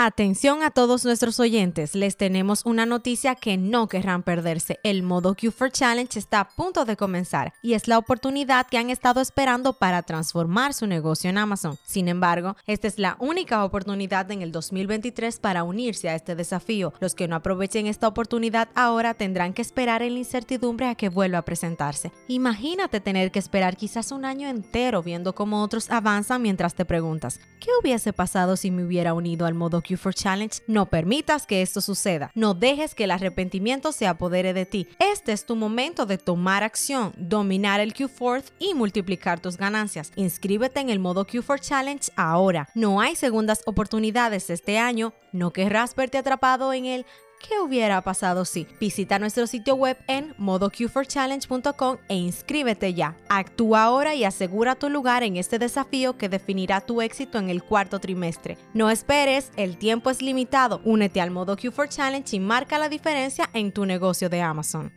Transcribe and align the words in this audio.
Atención 0.00 0.62
a 0.62 0.70
todos 0.70 1.04
nuestros 1.04 1.40
oyentes, 1.40 1.96
les 1.96 2.16
tenemos 2.16 2.64
una 2.64 2.86
noticia 2.86 3.34
que 3.34 3.56
no 3.56 3.88
querrán 3.88 4.22
perderse. 4.22 4.78
El 4.84 5.02
modo 5.02 5.34
Q4 5.34 5.72
Challenge 5.72 6.16
está 6.16 6.38
a 6.38 6.48
punto 6.50 6.84
de 6.84 6.96
comenzar 6.96 7.52
y 7.62 7.72
es 7.72 7.88
la 7.88 7.98
oportunidad 7.98 8.68
que 8.68 8.78
han 8.78 8.90
estado 8.90 9.20
esperando 9.20 9.72
para 9.72 10.04
transformar 10.04 10.72
su 10.72 10.86
negocio 10.86 11.30
en 11.30 11.36
Amazon. 11.36 11.78
Sin 11.84 12.06
embargo, 12.06 12.56
esta 12.68 12.86
es 12.86 13.00
la 13.00 13.16
única 13.18 13.64
oportunidad 13.64 14.30
en 14.30 14.42
el 14.42 14.52
2023 14.52 15.40
para 15.40 15.64
unirse 15.64 16.08
a 16.08 16.14
este 16.14 16.36
desafío. 16.36 16.92
Los 17.00 17.16
que 17.16 17.26
no 17.26 17.34
aprovechen 17.34 17.88
esta 17.88 18.06
oportunidad 18.06 18.68
ahora 18.76 19.14
tendrán 19.14 19.52
que 19.52 19.62
esperar 19.62 20.02
en 20.02 20.12
la 20.12 20.20
incertidumbre 20.20 20.86
a 20.86 20.94
que 20.94 21.08
vuelva 21.08 21.38
a 21.38 21.44
presentarse. 21.44 22.12
Imagínate 22.28 23.00
tener 23.00 23.32
que 23.32 23.40
esperar 23.40 23.76
quizás 23.76 24.12
un 24.12 24.24
año 24.24 24.48
entero 24.48 25.02
viendo 25.02 25.34
cómo 25.34 25.60
otros 25.60 25.90
avanzan 25.90 26.40
mientras 26.40 26.76
te 26.76 26.84
preguntas, 26.84 27.40
¿qué 27.58 27.70
hubiese 27.82 28.12
pasado 28.12 28.56
si 28.56 28.70
me 28.70 28.84
hubiera 28.84 29.12
unido 29.12 29.44
al 29.44 29.54
modo 29.54 29.82
Q4 29.88 30.14
Challenge, 30.14 30.62
no 30.66 30.86
permitas 30.86 31.46
que 31.46 31.62
esto 31.62 31.80
suceda. 31.80 32.30
No 32.34 32.54
dejes 32.54 32.94
que 32.94 33.04
el 33.04 33.10
arrepentimiento 33.10 33.92
se 33.92 34.06
apodere 34.06 34.52
de 34.52 34.66
ti. 34.66 34.88
Este 34.98 35.32
es 35.32 35.46
tu 35.46 35.56
momento 35.56 36.04
de 36.04 36.18
tomar 36.18 36.62
acción, 36.62 37.12
dominar 37.16 37.80
el 37.80 37.94
Q4 37.94 38.44
y 38.58 38.74
multiplicar 38.74 39.40
tus 39.40 39.56
ganancias. 39.56 40.12
Inscríbete 40.16 40.80
en 40.80 40.90
el 40.90 40.98
modo 40.98 41.26
Q4 41.26 41.60
Challenge 41.60 42.10
ahora. 42.16 42.68
No 42.74 43.00
hay 43.00 43.16
segundas 43.16 43.62
oportunidades 43.66 44.50
este 44.50 44.78
año. 44.78 45.12
No 45.32 45.52
querrás 45.52 45.94
verte 45.94 46.18
atrapado 46.18 46.72
en 46.72 46.86
el 46.86 47.06
¿Qué 47.40 47.60
hubiera 47.60 48.00
pasado 48.02 48.44
si? 48.44 48.66
Visita 48.80 49.18
nuestro 49.18 49.46
sitio 49.46 49.74
web 49.76 49.96
en 50.08 50.34
modoq4challenge.com 50.36 51.98
e 52.08 52.16
inscríbete 52.16 52.94
ya. 52.94 53.16
Actúa 53.28 53.84
ahora 53.84 54.14
y 54.14 54.24
asegura 54.24 54.74
tu 54.74 54.90
lugar 54.90 55.22
en 55.22 55.36
este 55.36 55.58
desafío 55.58 56.18
que 56.18 56.28
definirá 56.28 56.80
tu 56.80 57.00
éxito 57.00 57.38
en 57.38 57.48
el 57.48 57.62
cuarto 57.62 58.00
trimestre. 58.00 58.58
No 58.74 58.90
esperes, 58.90 59.52
el 59.56 59.78
tiempo 59.78 60.10
es 60.10 60.20
limitado. 60.20 60.80
Únete 60.84 61.20
al 61.20 61.30
Modo 61.30 61.56
Q4 61.56 61.88
Challenge 61.88 62.36
y 62.36 62.40
marca 62.40 62.78
la 62.78 62.88
diferencia 62.88 63.48
en 63.52 63.72
tu 63.72 63.86
negocio 63.86 64.28
de 64.28 64.42
Amazon. 64.42 64.92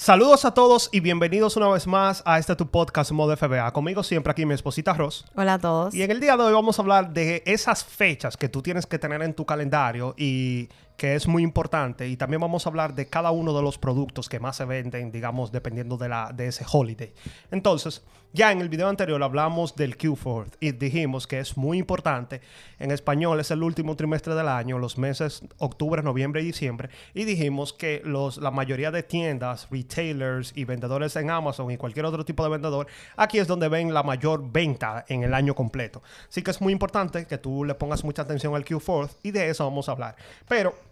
Saludos 0.00 0.44
a 0.44 0.54
todos 0.54 0.90
y 0.92 1.00
bienvenidos 1.00 1.56
una 1.56 1.66
vez 1.70 1.88
más 1.88 2.22
a 2.24 2.38
este 2.38 2.54
tu 2.54 2.70
podcast 2.70 3.10
Modo 3.10 3.36
FBA. 3.36 3.72
Conmigo 3.72 4.04
siempre 4.04 4.30
aquí 4.30 4.46
mi 4.46 4.54
esposita 4.54 4.92
Ross. 4.92 5.24
Hola 5.34 5.54
a 5.54 5.58
todos. 5.58 5.92
Y 5.92 6.04
en 6.04 6.12
el 6.12 6.20
día 6.20 6.36
de 6.36 6.44
hoy 6.44 6.52
vamos 6.52 6.78
a 6.78 6.82
hablar 6.82 7.12
de 7.12 7.42
esas 7.44 7.84
fechas 7.84 8.36
que 8.36 8.48
tú 8.48 8.62
tienes 8.62 8.86
que 8.86 9.00
tener 9.00 9.20
en 9.22 9.34
tu 9.34 9.44
calendario 9.44 10.14
y 10.16 10.68
que 10.98 11.14
es 11.14 11.28
muy 11.28 11.44
importante. 11.44 12.08
Y 12.08 12.16
también 12.16 12.40
vamos 12.40 12.66
a 12.66 12.68
hablar 12.68 12.92
de 12.94 13.06
cada 13.06 13.30
uno 13.30 13.56
de 13.56 13.62
los 13.62 13.78
productos 13.78 14.28
que 14.28 14.40
más 14.40 14.56
se 14.56 14.64
venden, 14.64 15.12
digamos, 15.12 15.52
dependiendo 15.52 15.96
de, 15.96 16.08
la, 16.08 16.32
de 16.34 16.48
ese 16.48 16.66
holiday. 16.70 17.14
Entonces, 17.52 18.02
ya 18.32 18.50
en 18.52 18.60
el 18.60 18.68
video 18.68 18.88
anterior 18.88 19.22
hablamos 19.22 19.76
del 19.76 19.96
Q4 19.96 20.56
y 20.60 20.72
dijimos 20.72 21.28
que 21.28 21.38
es 21.38 21.56
muy 21.56 21.78
importante. 21.78 22.40
En 22.80 22.90
español 22.90 23.38
es 23.38 23.52
el 23.52 23.62
último 23.62 23.94
trimestre 23.94 24.34
del 24.34 24.48
año, 24.48 24.78
los 24.78 24.98
meses 24.98 25.42
octubre, 25.58 26.02
noviembre 26.02 26.42
y 26.42 26.46
diciembre. 26.46 26.90
Y 27.14 27.24
dijimos 27.24 27.72
que 27.72 28.02
los, 28.04 28.38
la 28.38 28.50
mayoría 28.50 28.90
de 28.90 29.04
tiendas, 29.04 29.68
retailers 29.70 30.52
y 30.56 30.64
vendedores 30.64 31.14
en 31.14 31.30
Amazon 31.30 31.70
y 31.70 31.76
cualquier 31.76 32.06
otro 32.06 32.24
tipo 32.24 32.42
de 32.42 32.50
vendedor, 32.50 32.88
aquí 33.16 33.38
es 33.38 33.46
donde 33.46 33.68
ven 33.68 33.94
la 33.94 34.02
mayor 34.02 34.50
venta 34.50 35.04
en 35.08 35.22
el 35.22 35.32
año 35.32 35.54
completo. 35.54 36.02
Así 36.28 36.42
que 36.42 36.50
es 36.50 36.60
muy 36.60 36.72
importante 36.72 37.24
que 37.24 37.38
tú 37.38 37.64
le 37.64 37.76
pongas 37.76 38.02
mucha 38.02 38.22
atención 38.22 38.54
al 38.56 38.64
Q4 38.64 39.10
y 39.22 39.30
de 39.30 39.48
eso 39.48 39.64
vamos 39.64 39.88
a 39.88 39.92
hablar. 39.92 40.16
Pero 40.48 40.87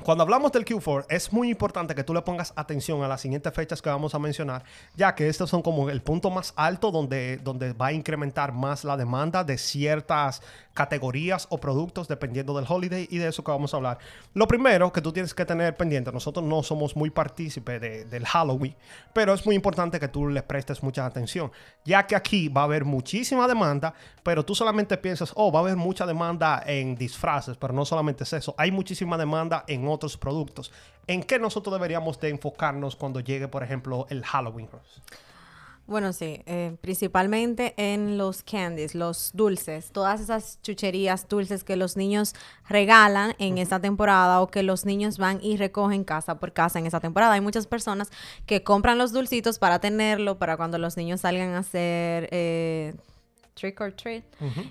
cuando 0.00 0.22
hablamos 0.22 0.50
del 0.52 0.64
Q4, 0.64 1.06
es 1.10 1.32
muy 1.32 1.50
importante 1.50 1.94
que 1.94 2.02
tú 2.02 2.14
le 2.14 2.22
pongas 2.22 2.52
atención 2.56 3.02
a 3.02 3.08
las 3.08 3.20
siguientes 3.20 3.52
fechas 3.52 3.82
que 3.82 3.90
vamos 3.90 4.14
a 4.14 4.18
mencionar, 4.18 4.64
ya 4.96 5.14
que 5.14 5.28
estos 5.28 5.50
son 5.50 5.60
como 5.60 5.90
el 5.90 6.00
punto 6.00 6.30
más 6.30 6.54
alto 6.56 6.90
donde, 6.90 7.36
donde 7.36 7.74
va 7.74 7.88
a 7.88 7.92
incrementar 7.92 8.52
más 8.52 8.84
la 8.84 8.96
demanda 8.96 9.44
de 9.44 9.58
ciertas 9.58 10.42
categorías 10.74 11.46
o 11.50 11.58
productos 11.58 12.08
dependiendo 12.08 12.56
del 12.56 12.64
holiday 12.68 13.06
y 13.10 13.18
de 13.18 13.28
eso 13.28 13.44
que 13.44 13.50
vamos 13.50 13.74
a 13.74 13.76
hablar. 13.76 13.98
Lo 14.34 14.46
primero 14.46 14.92
que 14.92 15.00
tú 15.00 15.12
tienes 15.12 15.34
que 15.34 15.44
tener 15.44 15.76
pendiente, 15.76 16.12
nosotros 16.12 16.44
no 16.44 16.62
somos 16.62 16.96
muy 16.96 17.10
partícipes 17.10 17.80
del 17.80 18.26
Halloween, 18.26 18.74
pero 19.12 19.34
es 19.34 19.44
muy 19.44 19.54
importante 19.54 20.00
que 20.00 20.08
tú 20.08 20.28
le 20.28 20.42
prestes 20.42 20.82
mucha 20.82 21.06
atención, 21.06 21.50
ya 21.84 22.06
que 22.06 22.16
aquí 22.16 22.48
va 22.48 22.62
a 22.62 22.64
haber 22.64 22.84
muchísima 22.84 23.46
demanda, 23.46 23.94
pero 24.22 24.44
tú 24.44 24.54
solamente 24.54 24.96
piensas, 24.96 25.32
oh, 25.36 25.52
va 25.52 25.60
a 25.60 25.62
haber 25.62 25.76
mucha 25.76 26.06
demanda 26.06 26.62
en 26.66 26.94
disfraces, 26.96 27.56
pero 27.56 27.72
no 27.72 27.84
solamente 27.84 28.24
es 28.24 28.32
eso, 28.32 28.54
hay 28.56 28.70
muchísima 28.70 29.18
demanda 29.18 29.64
en 29.66 29.86
otros 29.88 30.16
productos. 30.16 30.72
¿En 31.06 31.22
qué 31.24 31.38
nosotros 31.38 31.74
deberíamos 31.74 32.20
de 32.20 32.28
enfocarnos 32.28 32.94
cuando 32.94 33.20
llegue, 33.20 33.48
por 33.48 33.62
ejemplo, 33.64 34.06
el 34.08 34.24
Halloween? 34.24 34.68
Bueno, 35.86 36.12
sí, 36.12 36.42
eh, 36.46 36.76
principalmente 36.80 37.74
en 37.76 38.16
los 38.16 38.42
candies, 38.42 38.94
los 38.94 39.32
dulces, 39.34 39.90
todas 39.90 40.20
esas 40.20 40.60
chucherías 40.62 41.28
dulces 41.28 41.64
que 41.64 41.76
los 41.76 41.96
niños 41.96 42.34
regalan 42.68 43.34
en 43.38 43.58
esta 43.58 43.80
temporada 43.80 44.40
o 44.40 44.46
que 44.46 44.62
los 44.62 44.86
niños 44.86 45.18
van 45.18 45.40
y 45.42 45.56
recogen 45.56 46.04
casa 46.04 46.38
por 46.38 46.52
casa 46.52 46.78
en 46.78 46.86
esta 46.86 47.00
temporada. 47.00 47.34
Hay 47.34 47.40
muchas 47.40 47.66
personas 47.66 48.10
que 48.46 48.62
compran 48.62 48.96
los 48.96 49.12
dulcitos 49.12 49.58
para 49.58 49.80
tenerlo, 49.80 50.38
para 50.38 50.56
cuando 50.56 50.78
los 50.78 50.96
niños 50.96 51.22
salgan 51.22 51.50
a 51.50 51.58
hacer 51.58 52.28
eh, 52.30 52.94
trick 53.54 53.80
or 53.80 53.92
treat. 53.92 54.22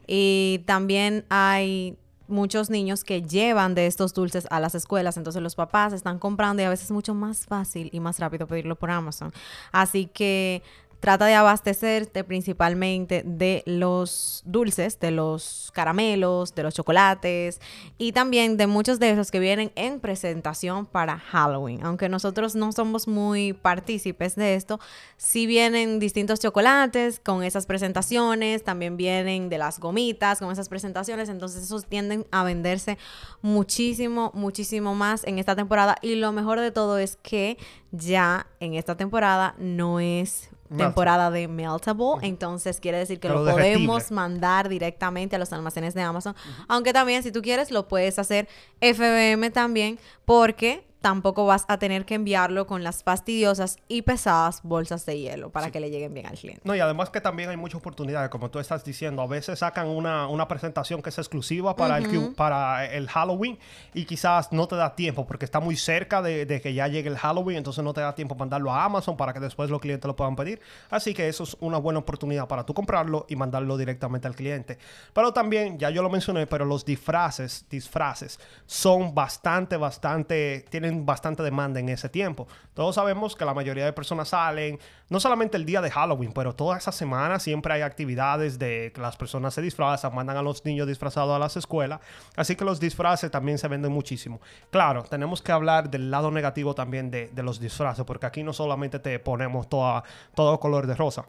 Y 0.08 0.64
también 0.66 1.26
hay 1.30 1.98
muchos 2.28 2.70
niños 2.70 3.04
que 3.04 3.22
llevan 3.22 3.76
de 3.76 3.86
estos 3.86 4.14
dulces 4.14 4.48
a 4.50 4.60
las 4.60 4.74
escuelas, 4.74 5.18
entonces 5.18 5.42
los 5.42 5.56
papás 5.56 5.94
están 5.94 6.18
comprando 6.18 6.64
y 6.64 6.66
a 6.66 6.70
veces 6.70 6.86
es 6.86 6.92
mucho 6.92 7.14
más 7.14 7.46
fácil 7.46 7.90
y 7.92 8.00
más 8.00 8.20
rápido 8.20 8.48
pedirlo 8.48 8.76
por 8.76 8.90
Amazon. 8.90 9.34
Así 9.72 10.08
que 10.08 10.64
trata 11.02 11.26
de 11.26 11.34
abastecerte 11.34 12.24
principalmente 12.24 13.24
de 13.26 13.64
los 13.66 14.44
dulces, 14.46 15.00
de 15.00 15.10
los 15.10 15.72
caramelos, 15.74 16.54
de 16.54 16.62
los 16.62 16.76
chocolates 16.76 17.60
y 17.98 18.12
también 18.12 18.56
de 18.56 18.68
muchos 18.68 19.00
de 19.00 19.10
esos 19.10 19.32
que 19.32 19.40
vienen 19.40 19.72
en 19.76 20.00
presentación 20.00 20.86
para 20.86 21.18
Halloween. 21.18 21.84
Aunque 21.84 22.08
nosotros 22.08 22.54
no 22.54 22.72
somos 22.72 23.08
muy 23.08 23.54
partícipes 23.54 24.36
de 24.36 24.54
esto, 24.54 24.80
sí 25.18 25.48
vienen 25.48 26.00
distintos 26.00 26.40
chocolates 26.40 27.20
con 27.20 27.44
esas 27.44 27.66
presentaciones, 27.66 28.64
también 28.64 28.96
vienen 28.96 29.50
de 29.50 29.58
las 29.58 29.80
gomitas 29.80 30.38
con 30.38 30.52
esas 30.52 30.70
presentaciones, 30.70 31.30
entonces 31.30 31.64
esos 31.64 31.88
tienden 31.88 32.28
a 32.30 32.44
venderse 32.44 33.00
muchísimo, 33.42 34.32
muchísimo 34.36 34.94
más 34.94 35.24
en 35.26 35.40
esta 35.40 35.56
temporada 35.56 35.98
y 36.04 36.14
lo 36.14 36.32
mejor 36.32 36.60
de 36.60 36.72
todo 36.72 37.00
es 37.00 37.16
que 37.16 37.58
ya 37.92 38.46
en 38.60 38.76
esta 38.76 38.96
temporada 38.96 39.56
no 39.58 40.00
es 40.00 40.52
temporada 40.76 41.32
de 41.32 41.48
meltable, 41.48 42.16
entonces 42.22 42.80
quiere 42.80 42.98
decir 42.98 43.20
que 43.20 43.30
lo, 43.30 43.46
podemos 43.46 44.12
mandar 44.12 44.70
directamente 44.70 45.36
a 45.36 45.40
los 45.40 45.52
almacenes 45.54 45.94
de 45.94 46.02
Amazon, 46.02 46.36
aunque 46.68 46.94
también 46.94 47.24
si 47.24 47.32
tú 47.32 47.42
quieres 47.42 47.72
lo 47.72 47.88
puedes 47.88 48.20
hacer 48.20 48.48
FBM 48.80 49.52
también 49.52 50.00
porque 50.26 50.84
tampoco 51.02 51.46
vas 51.46 51.66
a 51.68 51.78
tener 51.78 52.06
que 52.06 52.16
enviarlo 52.16 52.68
con 52.68 52.84
las 52.84 53.04
fastidiosas 53.04 53.78
y 53.88 54.04
pesadas 54.04 54.62
bolsas 54.64 55.06
de 55.06 55.20
hielo 55.20 55.52
para 55.52 55.72
que 55.72 55.80
le 55.80 55.90
lleguen 55.90 56.14
bien 56.14 56.28
al 56.28 56.38
cliente. 56.38 56.62
No, 56.64 56.76
y 56.76 56.80
además 56.80 57.10
que 57.10 57.20
también 57.20 57.50
hay 57.50 57.58
muchas 57.58 57.80
oportunidades, 57.80 58.30
como 58.30 58.50
tú 58.50 58.60
estás 58.60 58.84
diciendo. 58.84 59.22
A 59.22 59.28
veces 59.28 59.60
sacan 59.60 59.88
una, 59.88 60.28
una 60.28 60.48
presentación 60.48 61.02
que 61.02 61.10
es 61.10 61.18
exclusiva 61.18 61.76
para, 61.76 61.98
el, 61.98 62.34
para 62.36 62.86
el 62.86 63.08
Halloween 63.10 63.58
y 63.94 64.06
quizás 64.06 64.52
no 64.52 64.68
te 64.68 64.76
da 64.76 64.96
tiempo 64.96 65.26
porque 65.26 65.46
está 65.46 65.60
muy 65.60 65.76
cerca 65.76 66.22
de, 66.22 66.46
de, 66.46 66.62
que 66.62 66.74
ya 66.74 66.88
llegue 66.88 67.10
el 67.10 67.18
Halloween, 67.18 67.58
entonces 67.58 67.84
no 67.84 67.94
te 67.94 68.02
da 68.02 68.14
tiempo 68.14 68.36
mandarlo 68.36 68.72
a 68.72 68.86
Amazon 68.86 69.18
para 69.18 69.34
que 69.34 69.40
después 69.40 69.70
los 69.70 69.82
clientes 69.82 70.08
lo 70.08 70.16
puedan 70.16 70.36
pedir. 70.36 70.62
Así 70.90 71.14
que 71.14 71.28
eso 71.28 71.44
es 71.44 71.58
una 71.60 71.78
buena 71.78 72.00
oportunidad 72.00 72.48
para 72.48 72.66
tú 72.66 72.74
comprarlo 72.74 73.26
y 73.28 73.36
mandarlo 73.36 73.78
directamente 73.78 74.28
al 74.28 74.36
cliente. 74.36 74.78
Pero 75.14 75.34
también, 75.34 75.80
ya 75.80 75.90
yo 75.90 76.04
lo 76.04 76.10
mencioné, 76.10 76.48
pero 76.48 76.66
los 76.66 76.86
disfraces, 76.86 77.66
disfraces 77.70 78.40
son 78.66 79.16
bastante, 79.16 79.78
bastante, 79.78 80.66
tienen 80.70 80.91
bastante 80.92 81.44
demanda 81.44 81.80
en 81.80 81.90
ese 81.90 82.10
tiempo. 82.10 82.48
Todos 82.74 82.96
sabemos 82.96 83.36
que 83.36 83.46
la 83.46 83.54
mayoría 83.54 83.86
de 83.86 83.94
personas 83.94 84.30
salen, 84.30 84.80
no 85.10 85.20
solamente 85.20 85.58
el 85.58 85.66
día 85.66 85.82
de 85.82 85.92
Halloween, 85.92 86.32
pero 86.34 86.54
toda 86.54 86.78
esa 86.78 86.92
semana 86.92 87.40
siempre 87.40 87.74
hay 87.74 87.82
actividades 87.82 88.60
de 88.60 88.92
que 88.94 89.02
las 89.02 89.18
personas 89.18 89.54
se 89.54 89.62
disfrazan, 89.62 90.14
mandan 90.14 90.38
a 90.38 90.42
los 90.42 90.64
niños 90.66 90.88
disfrazados 90.88 91.36
a 91.36 91.40
las 91.40 91.58
escuelas. 91.58 92.00
Así 92.36 92.56
que 92.56 92.66
los 92.66 92.80
disfraces 92.80 93.32
también 93.32 93.58
se 93.58 93.68
venden 93.68 93.92
muchísimo. 93.92 94.42
Claro, 94.70 95.04
tenemos 95.04 95.42
que 95.42 95.52
hablar 95.52 95.90
del 95.90 96.12
lado 96.12 96.32
negativo 96.32 96.76
también 96.76 97.12
de, 97.12 97.30
los 97.42 97.60
disfraces, 97.60 98.06
porque 98.06 98.28
aquí 98.28 98.44
no 98.44 98.54
solamente 98.54 99.00
te 99.00 99.18
ponemos 99.20 99.68
todo 99.68 100.60
color 100.60 100.86
de 100.86 100.96
rosa. 100.96 101.26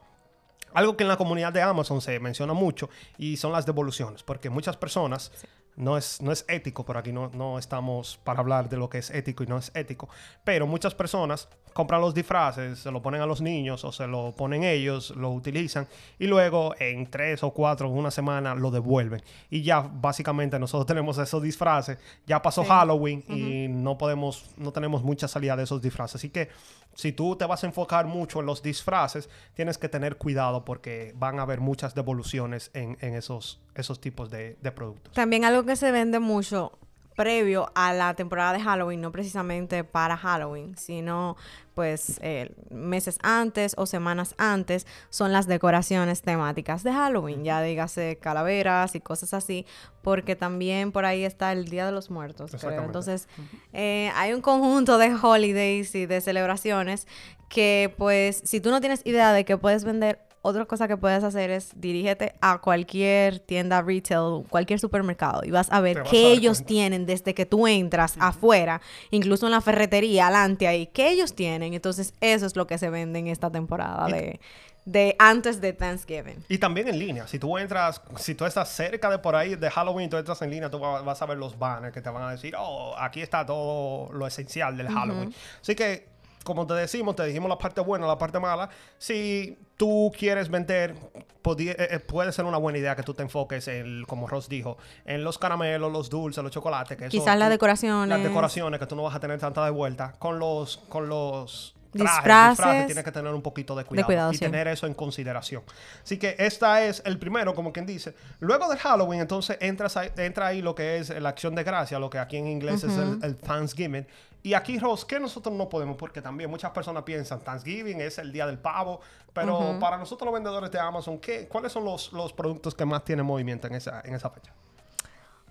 Algo 0.74 0.96
que 0.96 1.04
en 1.04 1.08
la 1.08 1.16
comunidad 1.16 1.52
de 1.52 1.62
Amazon 1.62 2.00
se 2.00 2.18
menciona 2.18 2.54
mucho 2.54 2.88
y 3.18 3.36
son 3.36 3.52
las 3.52 3.66
devoluciones, 3.66 4.22
porque 4.22 4.48
muchas 4.48 4.76
personas 4.76 5.30
no 5.76 5.96
es, 5.96 6.20
no 6.20 6.32
es 6.32 6.44
ético, 6.48 6.84
por 6.84 6.96
aquí 6.96 7.12
no, 7.12 7.30
no 7.34 7.58
estamos 7.58 8.18
para 8.24 8.40
hablar 8.40 8.68
de 8.68 8.76
lo 8.76 8.88
que 8.88 8.98
es 8.98 9.10
ético 9.10 9.44
y 9.44 9.46
no 9.46 9.58
es 9.58 9.70
ético, 9.74 10.08
pero 10.44 10.66
muchas 10.66 10.94
personas 10.94 11.48
compran 11.72 12.00
los 12.00 12.14
disfraces, 12.14 12.78
se 12.78 12.90
lo 12.90 13.02
ponen 13.02 13.20
a 13.20 13.26
los 13.26 13.40
niños 13.40 13.84
o 13.84 13.92
se 13.92 14.06
lo 14.06 14.32
ponen 14.36 14.64
ellos, 14.64 15.10
lo 15.16 15.30
utilizan 15.30 15.88
y 16.18 16.26
luego 16.26 16.74
en 16.78 17.10
tres 17.10 17.42
o 17.42 17.50
cuatro, 17.52 17.88
una 17.88 18.10
semana 18.10 18.54
lo 18.54 18.70
devuelven. 18.70 19.22
Y 19.50 19.62
ya 19.62 19.80
básicamente 19.80 20.58
nosotros 20.58 20.86
tenemos 20.92 21.18
esos 21.18 21.42
disfraces, 21.42 21.98
ya 22.26 22.40
pasó 22.42 22.64
Halloween 22.64 23.24
y 23.28 23.68
no 23.68 23.96
podemos, 23.96 24.50
no 24.56 24.72
tenemos 24.72 25.02
mucha 25.02 25.28
salida 25.28 25.56
de 25.56 25.64
esos 25.64 25.80
disfraces. 25.80 26.16
Así 26.16 26.30
que 26.30 26.50
si 26.94 27.12
tú 27.12 27.36
te 27.36 27.46
vas 27.46 27.64
a 27.64 27.66
enfocar 27.66 28.06
mucho 28.06 28.40
en 28.40 28.46
los 28.46 28.62
disfraces, 28.62 29.28
tienes 29.54 29.78
que 29.78 29.88
tener 29.88 30.16
cuidado 30.16 30.64
porque 30.64 31.12
van 31.16 31.38
a 31.38 31.42
haber 31.42 31.60
muchas 31.60 31.94
devoluciones 31.94 32.70
en, 32.74 32.96
en 33.00 33.14
esos, 33.14 33.60
esos 33.74 34.00
tipos 34.00 34.30
de, 34.30 34.56
de 34.60 34.72
productos. 34.72 35.14
También 35.14 35.44
algo 35.44 35.64
que 35.64 35.76
se 35.76 35.90
vende 35.92 36.18
mucho 36.18 36.78
previo 37.14 37.70
a 37.74 37.92
la 37.92 38.14
temporada 38.14 38.52
de 38.52 38.60
Halloween, 38.60 39.00
no 39.00 39.12
precisamente 39.12 39.84
para 39.84 40.16
Halloween, 40.16 40.76
sino 40.76 41.36
pues 41.74 42.18
eh, 42.22 42.54
meses 42.70 43.18
antes 43.22 43.74
o 43.78 43.86
semanas 43.86 44.34
antes, 44.38 44.86
son 45.08 45.32
las 45.32 45.46
decoraciones 45.46 46.22
temáticas 46.22 46.82
de 46.82 46.92
Halloween, 46.92 47.44
ya 47.44 47.62
dígase 47.62 48.18
calaveras 48.20 48.94
y 48.94 49.00
cosas 49.00 49.32
así, 49.34 49.66
porque 50.02 50.36
también 50.36 50.92
por 50.92 51.04
ahí 51.04 51.24
está 51.24 51.52
el 51.52 51.68
Día 51.68 51.86
de 51.86 51.92
los 51.92 52.10
Muertos, 52.10 52.52
creo. 52.60 52.82
Entonces, 52.82 53.28
eh, 53.72 54.10
hay 54.14 54.32
un 54.32 54.42
conjunto 54.42 54.98
de 54.98 55.14
holidays 55.14 55.94
y 55.94 56.06
de 56.06 56.20
celebraciones 56.20 57.06
que 57.48 57.94
pues 57.98 58.40
si 58.44 58.60
tú 58.60 58.70
no 58.70 58.80
tienes 58.80 59.02
idea 59.04 59.32
de 59.32 59.44
que 59.44 59.56
puedes 59.58 59.84
vender 59.84 60.20
otra 60.42 60.66
cosa 60.66 60.88
que 60.88 60.96
puedes 60.96 61.22
hacer 61.22 61.50
es 61.50 61.70
dirígete 61.76 62.34
a 62.40 62.58
cualquier 62.58 63.38
tienda 63.38 63.80
retail, 63.80 64.44
cualquier 64.48 64.80
supermercado 64.80 65.42
y 65.44 65.52
vas 65.52 65.70
a 65.70 65.80
ver 65.80 66.02
qué 66.02 66.32
ellos 66.32 66.64
tienen 66.64 67.06
desde 67.06 67.32
que 67.32 67.46
tú 67.46 67.68
entras 67.68 68.16
afuera, 68.18 68.80
incluso 69.10 69.46
en 69.46 69.52
la 69.52 69.60
ferretería, 69.60 70.26
adelante 70.26 70.66
ahí, 70.66 70.88
qué 70.88 71.10
ellos 71.10 71.34
tienen. 71.34 71.74
Entonces, 71.74 72.12
eso 72.20 72.46
es 72.46 72.56
lo 72.56 72.66
que 72.66 72.76
se 72.76 72.90
vende 72.90 73.20
en 73.20 73.28
esta 73.28 73.50
temporada 73.50 74.08
de, 74.08 74.40
de 74.84 75.14
antes 75.20 75.60
de 75.60 75.72
Thanksgiving. 75.72 76.44
Y 76.48 76.58
también 76.58 76.88
en 76.88 76.98
línea. 76.98 77.28
Si 77.28 77.38
tú 77.38 77.56
entras, 77.56 78.02
si 78.16 78.34
tú 78.34 78.44
estás 78.44 78.68
cerca 78.68 79.10
de 79.10 79.18
por 79.18 79.36
ahí 79.36 79.54
de 79.54 79.70
Halloween, 79.70 80.10
tú 80.10 80.16
entras 80.16 80.42
en 80.42 80.50
línea, 80.50 80.70
tú 80.70 80.80
vas 80.80 81.22
a 81.22 81.26
ver 81.26 81.38
los 81.38 81.56
banners 81.56 81.94
que 81.94 82.00
te 82.00 82.10
van 82.10 82.24
a 82.24 82.30
decir, 82.32 82.54
oh, 82.58 82.96
aquí 82.98 83.22
está 83.22 83.46
todo 83.46 84.12
lo 84.12 84.26
esencial 84.26 84.76
del 84.76 84.88
Halloween. 84.88 85.32
Así 85.60 85.76
que 85.76 86.11
como 86.44 86.66
te 86.66 86.74
decimos, 86.74 87.16
te 87.16 87.24
dijimos 87.24 87.48
la 87.48 87.58
parte 87.58 87.80
buena, 87.80 88.06
la 88.06 88.18
parte 88.18 88.38
mala. 88.38 88.68
Si 88.98 89.58
tú 89.76 90.12
quieres 90.16 90.48
vender, 90.48 90.94
eh, 90.94 91.76
eh, 91.78 91.98
puede 92.00 92.32
ser 92.32 92.44
una 92.44 92.58
buena 92.58 92.78
idea 92.78 92.94
que 92.96 93.02
tú 93.02 93.14
te 93.14 93.22
enfoques 93.22 93.68
en, 93.68 94.04
como 94.04 94.26
Ross 94.26 94.48
dijo, 94.48 94.78
en 95.04 95.24
los 95.24 95.38
caramelos, 95.38 95.92
los 95.92 96.08
dulces, 96.08 96.42
los 96.42 96.52
chocolates. 96.52 96.96
Que 96.96 97.08
Quizás 97.08 97.38
las 97.38 97.50
decoraciones. 97.50 98.08
Las 98.08 98.22
decoraciones, 98.22 98.78
que 98.78 98.86
tú 98.86 98.96
no 98.96 99.02
vas 99.02 99.14
a 99.14 99.20
tener 99.20 99.38
tanta 99.38 99.64
de 99.64 99.70
vuelta. 99.70 100.14
Con 100.18 100.38
los, 100.38 100.78
con 100.88 101.08
los 101.08 101.74
disfraces, 101.92 102.86
tienes 102.86 103.04
que 103.04 103.12
tener 103.12 103.32
un 103.32 103.42
poquito 103.42 103.74
de 103.74 103.84
cuidado, 103.84 104.32
y 104.32 104.38
tener 104.38 104.68
eso 104.68 104.86
en 104.86 104.94
consideración. 104.94 105.62
Así 106.02 106.18
que 106.18 106.34
esta 106.38 106.84
es 106.84 107.02
el 107.04 107.18
primero, 107.18 107.54
como 107.54 107.72
quien 107.72 107.86
dice. 107.86 108.14
Luego 108.40 108.68
del 108.68 108.78
Halloween, 108.78 109.20
entonces 109.20 109.58
entras 109.60 109.98
entra 110.16 110.48
ahí 110.48 110.62
lo 110.62 110.74
que 110.74 110.98
es 110.98 111.10
la 111.10 111.28
acción 111.28 111.54
de 111.54 111.64
gracia, 111.64 111.98
lo 111.98 112.08
que 112.10 112.18
aquí 112.18 112.36
en 112.36 112.46
inglés 112.46 112.84
es 112.84 112.96
el, 112.96 113.18
el, 113.22 113.36
Thanksgiving. 113.36 114.06
Y 114.42 114.54
aquí, 114.54 114.78
Ross, 114.78 115.04
que 115.04 115.20
nosotros 115.20 115.54
no 115.54 115.68
podemos, 115.68 115.96
porque 115.96 116.20
también 116.20 116.50
muchas 116.50 116.72
personas 116.72 117.04
piensan 117.04 117.40
Thanksgiving 117.40 118.00
es 118.00 118.18
el 118.18 118.32
día 118.32 118.46
del 118.46 118.58
pavo, 118.58 119.00
pero 119.32 119.78
para 119.78 119.96
nosotros 119.96 120.26
los 120.26 120.34
vendedores 120.34 120.70
de 120.70 120.80
Amazon, 120.80 121.18
¿qué, 121.18 121.46
¿cuáles 121.46 121.72
son 121.72 121.84
los, 121.84 122.12
los 122.12 122.32
productos 122.32 122.74
que 122.74 122.84
más 122.84 123.04
tienen 123.04 123.24
movimiento 123.24 123.68
en 123.68 123.74
esa, 123.74 124.00
en 124.04 124.14
esa 124.14 124.30
fecha? 124.30 124.52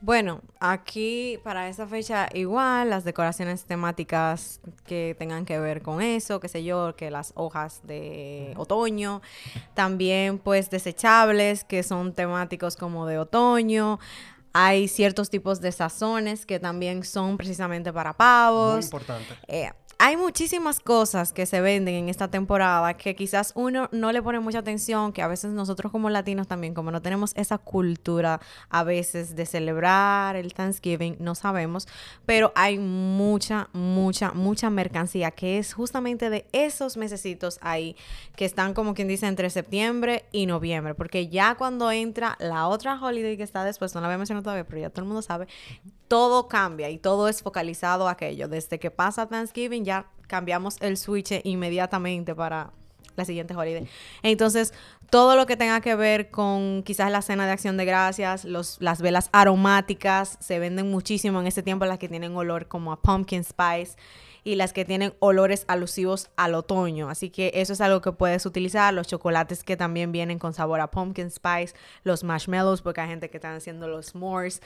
Bueno, 0.04 0.42
aquí 0.60 1.40
para 1.44 1.70
esa 1.70 1.86
fecha 1.86 2.28
igual, 2.34 2.90
las 2.90 3.04
decoraciones 3.04 3.66
temáticas 3.66 4.60
que 4.88 5.16
tengan 5.20 5.46
que 5.46 5.60
ver 5.60 5.84
con 5.84 6.02
eso, 6.02 6.40
qué 6.40 6.48
sé 6.48 6.64
yo, 6.64 6.96
que 6.96 7.12
las 7.12 7.34
hojas 7.36 7.82
de 7.84 8.56
otoño, 8.58 9.22
también 9.76 10.40
pues 10.40 10.72
desechables 10.72 11.64
que 11.64 11.84
son 11.84 12.14
temáticos 12.14 12.78
como 12.78 13.06
de 13.06 13.20
otoño. 13.20 14.00
Hay 14.54 14.88
ciertos 14.88 15.30
tipos 15.30 15.62
de 15.62 15.72
sazones 15.72 16.46
que 16.46 16.60
también 16.60 17.04
son 17.04 17.38
precisamente 17.38 17.94
para 17.94 18.14
pavos. 18.14 18.76
Muy 18.76 18.84
importante. 18.84 19.34
Eh, 19.48 19.72
hay 20.04 20.18
muchísimas 20.18 20.80
cosas 20.80 21.32
que 21.32 21.46
se 21.46 21.62
venden 21.62 21.94
en 21.94 22.10
esta 22.10 22.28
temporada 22.28 22.96
que 22.96 23.16
quizás 23.16 23.52
uno 23.54 23.88
no 23.92 24.12
le 24.12 24.24
pone 24.24 24.40
mucha 24.40 24.58
atención, 24.58 25.14
que 25.14 25.22
a 25.22 25.28
veces 25.28 25.52
nosotros 25.52 25.92
como 25.92 26.10
latinos 26.10 26.48
también, 26.48 26.74
como 26.74 26.90
no 26.90 27.04
tenemos 27.04 27.34
esa 27.36 27.60
cultura 27.60 28.42
a 28.72 28.84
veces 28.84 29.36
de 29.36 29.46
celebrar 29.46 30.36
el 30.36 30.56
Thanksgiving, 30.56 31.18
no 31.20 31.36
sabemos, 31.36 31.88
pero 32.26 32.52
hay 32.56 32.80
mucha, 32.80 33.70
mucha, 33.74 34.32
mucha 34.32 34.72
mercancía 34.72 35.30
que 35.30 35.60
es 35.60 35.76
justamente 35.76 36.32
de 36.32 36.48
esos 36.52 36.98
mesecitos 36.98 37.60
ahí 37.62 37.96
que 38.36 38.46
están 38.46 38.74
como 38.74 38.96
quien 38.96 39.08
dice 39.08 39.28
entre 39.28 39.52
septiembre 39.52 40.26
y 40.32 40.48
noviembre, 40.48 40.96
porque 40.96 41.28
ya 41.28 41.54
cuando 41.54 41.92
entra 41.92 42.38
la 42.40 42.68
otra 42.68 43.00
holiday 43.00 43.38
que 43.38 43.44
está 43.44 43.64
después, 43.64 43.94
no 43.94 44.02
la 44.02 44.08
voy 44.08 44.16
a 44.16 44.18
mencionar 44.18 44.42
todavía, 44.42 44.66
pero 44.66 44.82
ya 44.82 44.90
todo 44.90 45.04
el 45.04 45.10
mundo 45.10 45.22
sabe, 45.22 45.48
todo 46.08 46.48
cambia 46.48 46.90
y 46.90 46.98
todo 46.98 47.30
es 47.30 47.42
focalizado 47.42 48.08
a 48.08 48.12
aquello. 48.12 48.50
Desde 48.50 48.80
que 48.80 48.92
pasa 48.92 49.30
Thanksgiving 49.30 49.86
ya 49.86 49.91
cambiamos 50.28 50.78
el 50.82 50.98
switch 50.98 51.42
inmediatamente 51.44 52.34
para 52.36 52.72
la 53.16 53.26
siguiente 53.26 53.56
holiday. 53.56 53.88
Entonces, 54.24 54.74
todo 55.10 55.36
lo 55.36 55.46
que 55.46 55.58
tenga 55.58 55.82
que 55.82 55.96
ver 55.96 56.30
con 56.30 56.84
quizás 56.84 57.12
la 57.12 57.22
cena 57.22 57.46
de 57.46 57.52
acción 57.52 57.78
de 57.78 57.86
gracias, 57.86 58.46
los, 58.46 58.78
las 58.80 59.02
velas 59.02 59.30
aromáticas 59.34 60.38
se 60.40 60.60
venden 60.60 60.90
muchísimo 60.90 61.40
en 61.40 61.48
este 61.48 61.64
tiempo, 61.64 61.86
las 61.86 62.00
que 62.00 62.08
tienen 62.08 62.36
olor 62.36 62.68
como 62.68 62.92
a 62.94 63.02
pumpkin 63.02 63.44
spice 63.44 63.98
y 64.44 64.56
las 64.56 64.74
que 64.74 64.86
tienen 64.86 65.14
olores 65.20 65.66
alusivos 65.68 66.30
al 66.36 66.56
otoño. 66.56 67.10
Así 67.10 67.30
que 67.30 67.52
eso 67.56 67.74
es 67.74 67.82
algo 67.82 68.02
que 68.02 68.12
puedes 68.12 68.46
utilizar. 68.46 68.94
Los 68.94 69.08
chocolates 69.08 69.64
que 69.64 69.78
también 69.78 70.12
vienen 70.12 70.40
con 70.40 70.54
sabor 70.54 70.80
a 70.80 70.90
pumpkin 70.90 71.30
spice, 71.30 71.76
los 72.04 72.24
marshmallows, 72.24 72.82
porque 72.82 73.02
hay 73.02 73.10
gente 73.10 73.30
que 73.30 73.38
están 73.38 73.56
haciendo 73.56 73.88
los 73.88 74.08
s'mores 74.08 74.62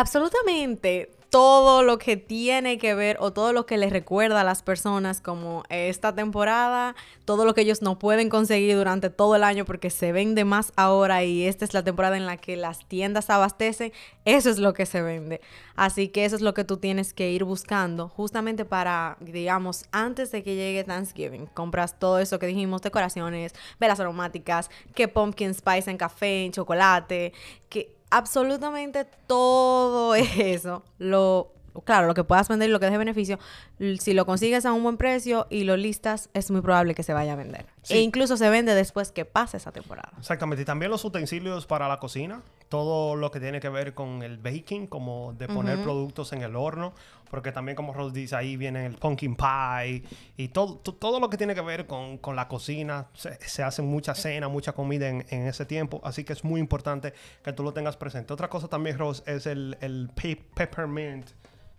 absolutamente 0.00 1.10
todo 1.30 1.84
lo 1.84 1.98
que 1.98 2.16
tiene 2.16 2.76
que 2.78 2.94
ver 2.94 3.16
o 3.20 3.32
todo 3.32 3.52
lo 3.52 3.64
que 3.64 3.78
les 3.78 3.90
recuerda 3.90 4.40
a 4.40 4.44
las 4.44 4.62
personas 4.62 5.20
como 5.20 5.62
esta 5.68 6.12
temporada, 6.12 6.96
todo 7.24 7.44
lo 7.44 7.54
que 7.54 7.60
ellos 7.60 7.82
no 7.82 8.00
pueden 8.00 8.28
conseguir 8.28 8.74
durante 8.74 9.10
todo 9.10 9.36
el 9.36 9.44
año 9.44 9.64
porque 9.64 9.90
se 9.90 10.10
vende 10.10 10.44
más 10.44 10.72
ahora 10.74 11.22
y 11.22 11.44
esta 11.46 11.64
es 11.64 11.72
la 11.72 11.84
temporada 11.84 12.16
en 12.16 12.26
la 12.26 12.36
que 12.36 12.56
las 12.56 12.88
tiendas 12.88 13.30
abastecen, 13.30 13.92
eso 14.24 14.50
es 14.50 14.58
lo 14.58 14.72
que 14.72 14.86
se 14.86 15.02
vende. 15.02 15.40
Así 15.76 16.08
que 16.08 16.24
eso 16.24 16.34
es 16.34 16.42
lo 16.42 16.52
que 16.52 16.64
tú 16.64 16.78
tienes 16.78 17.14
que 17.14 17.30
ir 17.30 17.44
buscando 17.44 18.08
justamente 18.08 18.64
para, 18.64 19.16
digamos, 19.20 19.84
antes 19.92 20.32
de 20.32 20.42
que 20.42 20.56
llegue 20.56 20.82
Thanksgiving, 20.82 21.46
compras 21.46 21.98
todo 21.98 22.18
eso 22.18 22.40
que 22.40 22.46
dijimos, 22.46 22.82
decoraciones, 22.82 23.54
velas 23.78 24.00
aromáticas, 24.00 24.68
que 24.96 25.06
pumpkin 25.06 25.54
spice 25.54 25.90
en 25.90 25.96
café, 25.96 26.44
en 26.44 26.52
chocolate, 26.52 27.32
que 27.68 27.99
absolutamente 28.10 29.06
todo 29.26 30.14
eso, 30.14 30.84
lo, 30.98 31.52
claro, 31.84 32.06
lo 32.06 32.14
que 32.14 32.24
puedas 32.24 32.48
vender 32.48 32.68
y 32.68 32.72
lo 32.72 32.80
que 32.80 32.86
deje 32.86 32.98
beneficio, 32.98 33.38
si 33.98 34.12
lo 34.14 34.26
consigues 34.26 34.66
a 34.66 34.72
un 34.72 34.82
buen 34.82 34.96
precio 34.96 35.46
y 35.50 35.64
lo 35.64 35.76
listas, 35.76 36.28
es 36.34 36.50
muy 36.50 36.60
probable 36.60 36.94
que 36.94 37.02
se 37.02 37.12
vaya 37.12 37.32
a 37.32 37.36
vender. 37.36 37.66
E 37.88 38.00
incluso 38.00 38.36
se 38.36 38.50
vende 38.50 38.74
después 38.74 39.12
que 39.12 39.24
pase 39.24 39.56
esa 39.56 39.72
temporada. 39.72 40.12
Exactamente. 40.18 40.62
Y 40.62 40.64
también 40.64 40.90
los 40.90 41.04
utensilios 41.04 41.66
para 41.66 41.88
la 41.88 41.98
cocina, 41.98 42.42
todo 42.70 43.16
lo 43.16 43.32
que 43.32 43.40
tiene 43.40 43.58
que 43.58 43.68
ver 43.68 43.94
con 43.94 44.22
el 44.22 44.38
baking, 44.38 44.86
como 44.86 45.34
de 45.34 45.48
poner 45.48 45.82
productos 45.82 46.32
en 46.32 46.42
el 46.42 46.54
horno, 46.54 46.94
porque 47.28 47.50
también 47.50 47.74
como 47.74 47.92
Rose 47.92 48.14
dice, 48.14 48.36
ahí 48.36 48.56
viene 48.56 48.86
el 48.86 48.94
pumpkin 48.94 49.34
pie 49.34 50.04
y 50.36 50.48
todo, 50.48 50.76
todo 50.78 51.18
lo 51.18 51.28
que 51.28 51.36
tiene 51.36 51.56
que 51.56 51.62
ver 51.62 51.88
con, 51.88 52.20
la 52.36 52.46
cocina. 52.46 53.08
Se, 53.12 53.34
se 53.40 53.64
hacen 53.64 53.86
mucha 53.86 54.14
cena, 54.14 54.46
mucha 54.46 54.72
comida 54.72 55.08
en, 55.08 55.24
ese 55.30 55.66
tiempo, 55.66 56.00
así 56.04 56.22
que 56.22 56.32
es 56.32 56.44
muy 56.44 56.60
importante 56.60 57.12
que 57.42 57.52
tú 57.52 57.64
lo 57.64 57.72
tengas 57.72 57.96
presente. 57.96 58.32
Otra 58.32 58.48
cosa 58.48 58.68
también, 58.68 58.98
Rose, 58.98 59.24
es 59.26 59.46
el, 59.46 59.76
el 59.80 60.08
peppermint 60.54 61.26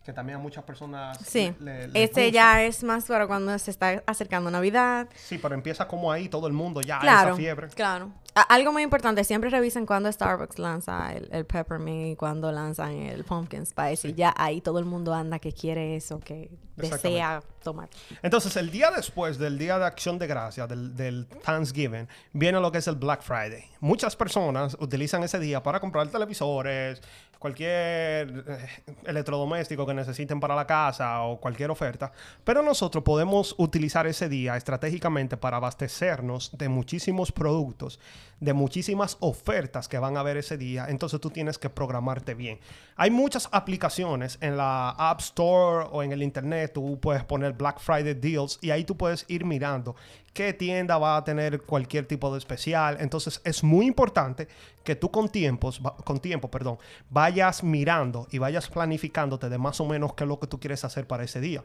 que 0.04 0.14
también 0.14 0.40
a 0.40 0.42
muchas 0.42 0.64
personas 0.64 1.18
sí 1.26 1.54
este 1.94 2.32
ya 2.32 2.64
es 2.64 2.84
más 2.84 3.06
para 3.06 3.28
cuando 3.28 3.58
se 3.60 3.70
está 3.72 4.04
acercando 4.06 4.50
Navidad. 4.50 5.08
Sí 5.16 5.38
pero 5.38 5.54
empieza 5.54 5.88
como 5.88 6.12
ahí 6.12 6.28
todo 6.28 6.48
el 6.48 6.54
mundo 6.54 6.82
ya 6.82 7.00
claro, 7.00 7.30
esa 7.30 7.38
fiebre. 7.38 7.68
claro. 7.70 8.12
Algo 8.34 8.72
muy 8.72 8.82
importante 8.82 9.26
siempre 9.26 9.50
revisen 9.50 9.86
cuando 9.86 10.10
Starbucks 10.10 10.58
lanza 10.58 11.12
el, 11.14 11.28
el 11.34 11.46
peppermint 11.46 12.14
y 12.14 12.16
cuando 12.16 12.50
lanzan 12.50 12.94
el 12.94 13.26
pumpkin 13.26 13.66
spice 13.66 14.08
y 14.08 14.14
ya 14.14 14.34
ahí 14.38 14.62
todo 14.62 14.80
el 14.80 14.86
mundo 14.86 15.14
anda 15.14 15.38
que 15.38 15.52
quiere 15.52 15.98
eso 15.98 16.20
que 16.22 16.50
desea 16.78 17.44
tomar. 17.62 17.90
Entonces 18.24 18.56
el 18.56 18.72
día 18.72 18.90
después 18.90 19.38
del 19.38 19.58
día 19.58 19.78
de 19.78 19.86
acción 19.86 20.18
de 20.18 20.28
gracia 20.28 20.66
del, 20.66 20.96
del 20.96 21.28
Thanksgiving 21.28 22.08
viene 22.32 22.60
lo 22.60 22.72
que 22.72 22.78
es 22.78 22.88
el 22.88 22.96
Black 22.96 23.22
Friday. 23.22 23.66
Muchas 23.82 24.16
personas 24.16 24.78
utilizan 24.80 25.24
ese 25.24 25.38
día 25.38 25.62
para 25.62 25.80
comprar 25.80 26.08
televisores 26.08 27.02
cualquier 27.42 28.46
eh, 28.48 28.68
electrodoméstico 29.04 29.84
que 29.88 29.96
necesiten 29.96 30.40
para 30.40 30.54
la 30.54 30.68
casa 30.68 31.24
o 31.24 31.40
cualquier 31.42 31.72
oferta, 31.72 32.12
pero 32.44 32.62
nosotros 32.62 33.04
podemos 33.04 33.56
utilizar 33.58 34.06
ese 34.06 34.30
día 34.30 34.56
estratégicamente 34.56 35.38
para 35.38 35.58
abastecernos 35.58 36.56
de 36.56 36.70
muchísimos 36.70 37.32
productos, 37.32 38.00
de 38.40 38.54
muchísimas 38.54 39.18
ofertas 39.22 39.88
que 39.88 39.98
van 39.98 40.18
a 40.18 40.20
haber 40.20 40.38
ese 40.38 40.56
día, 40.56 40.86
entonces 40.88 41.20
tú 41.20 41.32
tienes 41.32 41.58
que 41.58 41.72
programarte 41.72 42.36
bien. 42.36 42.60
Hay 42.96 43.10
muchas 43.10 43.50
aplicaciones 43.52 44.38
en 44.40 44.56
la 44.56 44.92
App 44.92 45.22
Store 45.22 45.88
o 45.92 46.04
en 46.04 46.12
el 46.12 46.22
Internet, 46.22 46.74
tú 46.76 47.00
puedes 47.00 47.24
poner 47.24 47.54
Black 47.54 47.80
Friday 47.80 48.14
Deals 48.14 48.60
y 48.62 48.70
ahí 48.70 48.84
tú 48.84 48.96
puedes 48.96 49.26
ir 49.28 49.46
mirando 49.46 49.96
qué 50.34 50.54
tienda 50.54 50.98
va 50.98 51.18
a 51.18 51.24
tener 51.24 51.62
cualquier 51.64 52.06
tipo 52.06 52.32
de 52.32 52.38
especial. 52.38 52.98
Entonces 53.00 53.42
es 53.44 53.64
muy 53.64 53.86
importante 53.86 54.48
que 54.84 54.96
tú 54.96 55.12
con 55.12 55.30
tiempos, 55.30 55.82
con 56.04 56.20
tiempo, 56.20 56.50
perdón, 56.50 56.78
vayas 57.10 57.31
mirando 57.64 58.28
y 58.32 58.38
vayas 58.38 58.70
planificándote 58.70 59.50
de 59.50 59.58
más 59.58 59.80
o 59.80 59.86
menos 59.86 60.14
qué 60.14 60.24
es 60.24 60.28
lo 60.28 60.40
que 60.40 60.48
tú 60.48 60.60
quieres 60.60 60.84
hacer 60.84 61.08
para 61.08 61.24
ese 61.24 61.40
día. 61.40 61.64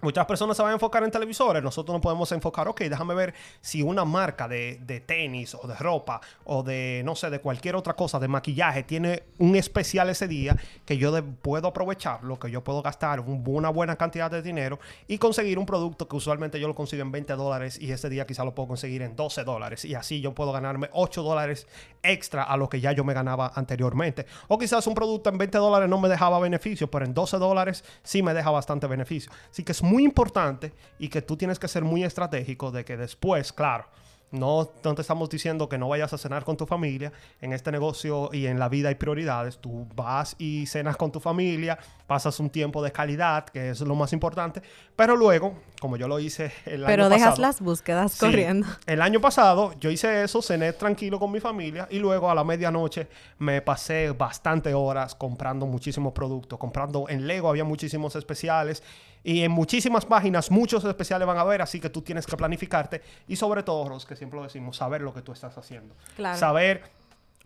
Muchas 0.00 0.26
personas 0.26 0.56
se 0.56 0.62
van 0.62 0.70
a 0.70 0.74
enfocar 0.74 1.02
en 1.02 1.10
televisores. 1.10 1.60
Nosotros 1.60 1.92
nos 1.92 2.00
podemos 2.00 2.30
enfocar, 2.30 2.68
ok, 2.68 2.82
déjame 2.82 3.16
ver 3.16 3.34
si 3.60 3.82
una 3.82 4.04
marca 4.04 4.46
de, 4.46 5.02
tenis 5.04 5.56
o 5.56 5.66
de 5.66 5.74
ropa 5.74 6.20
o 6.44 6.62
de, 6.62 7.02
no 7.04 7.16
sé, 7.16 7.30
de 7.30 7.40
cualquier 7.40 7.74
otra 7.74 7.94
cosa, 7.94 8.20
de 8.20 8.28
maquillaje, 8.28 8.84
tiene 8.84 9.24
un 9.38 9.56
especial 9.56 10.08
ese 10.08 10.28
día 10.28 10.56
que 10.84 10.98
yo 10.98 11.12
puedo 11.42 11.66
aprovechar, 11.66 12.22
lo 12.22 12.38
que 12.38 12.48
yo 12.48 12.62
puedo 12.62 12.80
gastar 12.80 13.18
una 13.18 13.70
buena 13.70 13.96
cantidad 13.96 14.30
de 14.30 14.40
dinero 14.40 14.78
y 15.08 15.18
conseguir 15.18 15.58
un 15.58 15.66
producto 15.66 16.06
que 16.06 16.14
usualmente 16.14 16.60
yo 16.60 16.68
lo 16.68 16.76
consigo 16.76 17.02
en 17.02 17.10
20 17.10 17.32
dólares 17.32 17.76
y 17.80 17.90
ese 17.90 18.08
día 18.08 18.24
quizá 18.24 18.44
lo 18.44 18.54
puedo 18.54 18.68
conseguir 18.68 19.02
en 19.02 19.16
12 19.16 19.42
dólares. 19.42 19.84
Y 19.84 19.96
así 19.96 20.20
yo 20.20 20.32
puedo 20.32 20.52
ganarme 20.52 20.90
8 20.92 21.24
dólares 21.24 21.66
extra 22.04 22.44
a 22.44 22.56
lo 22.56 22.68
que 22.68 22.80
ya 22.80 22.92
yo 22.92 23.02
me 23.02 23.14
ganaba 23.14 23.50
anteriormente. 23.52 24.26
O 24.46 24.58
quizás 24.58 24.86
un 24.86 24.94
producto 24.94 25.28
en 25.28 25.38
20 25.38 25.58
dólares 25.58 25.88
no 25.88 25.98
me 25.98 26.08
dejaba 26.08 26.38
beneficio, 26.38 26.88
pero 26.88 27.04
en 27.04 27.14
12 27.14 27.38
dólares 27.38 27.82
sí 28.04 28.22
me 28.22 28.32
deja 28.32 28.52
bastante 28.52 28.86
beneficio. 28.86 29.32
Así 29.50 29.64
que 29.64 29.72
es 29.72 29.82
muy 29.88 30.04
importante 30.04 30.72
y 30.98 31.08
que 31.08 31.22
tú 31.22 31.36
tienes 31.36 31.58
que 31.58 31.68
ser 31.68 31.82
muy 31.82 32.04
estratégico 32.04 32.70
de 32.70 32.84
que 32.84 32.96
después, 32.96 33.52
claro, 33.52 33.86
no, 34.30 34.70
no, 34.84 34.94
te 34.94 35.00
estamos 35.00 35.30
diciendo 35.30 35.70
que 35.70 35.78
no 35.78 35.88
vayas 35.88 36.12
a 36.12 36.18
cenar 36.18 36.44
con 36.44 36.56
tu 36.56 36.66
familia. 36.66 37.12
En 37.40 37.54
este 37.54 37.72
negocio 37.72 38.28
y 38.32 38.46
en 38.46 38.58
la 38.58 38.68
vida 38.68 38.90
hay 38.90 38.94
prioridades. 38.94 39.58
Tú 39.58 39.86
vas 39.94 40.36
y 40.38 40.66
cenas 40.66 40.96
con 40.98 41.10
tu 41.10 41.18
familia, 41.18 41.78
pasas 42.06 42.38
un 42.38 42.50
tiempo 42.50 42.82
de 42.82 42.92
calidad, 42.92 43.46
que 43.46 43.70
es 43.70 43.80
lo 43.80 43.94
más 43.94 44.12
importante. 44.12 44.60
Pero 44.94 45.16
luego, 45.16 45.54
como 45.80 45.96
yo 45.96 46.08
lo 46.08 46.18
hice 46.18 46.52
el 46.66 46.84
año 46.84 46.86
pasado. 46.86 46.86
Pero 46.86 47.08
dejas 47.08 47.38
las 47.38 47.60
búsquedas 47.60 48.18
corriendo. 48.18 48.66
El 48.86 49.02
año 49.02 49.20
pasado 49.20 49.74
yo 49.80 49.90
hice 49.90 50.24
eso, 50.24 50.42
cené 50.42 50.72
tranquilo 50.72 51.18
con 51.18 51.30
mi 51.30 51.40
familia 51.40 51.86
y 51.90 51.98
luego 51.98 52.30
a 52.30 52.34
la 52.34 52.44
medianoche 52.44 53.08
me 53.38 53.62
pasé 53.62 54.10
bastante 54.10 54.74
horas 54.74 55.14
comprando 55.14 55.66
muchísimos 55.66 56.12
productos. 56.12 56.58
Comprando 56.58 57.06
en 57.08 57.26
Lego 57.26 57.48
había 57.48 57.64
muchísimos 57.64 58.16
especiales 58.16 58.82
y 59.22 59.42
en 59.42 59.50
muchísimas 59.50 60.04
páginas 60.04 60.50
muchos 60.50 60.84
especiales 60.84 61.26
van 61.26 61.38
a 61.38 61.44
ver, 61.44 61.62
así 61.62 61.80
que 61.80 61.90
tú 61.90 62.02
tienes 62.02 62.26
que 62.26 62.36
planificarte 62.36 63.02
y 63.26 63.36
sobre 63.36 63.62
todo, 63.62 63.88
los 63.88 64.06
que 64.06 64.16
siempre 64.16 64.38
lo 64.38 64.44
decimos, 64.44 64.76
saber 64.76 65.00
lo 65.02 65.12
que 65.12 65.22
tú 65.22 65.32
estás 65.32 65.56
haciendo. 65.58 65.94
Claro. 66.16 66.38
Saber 66.38 66.97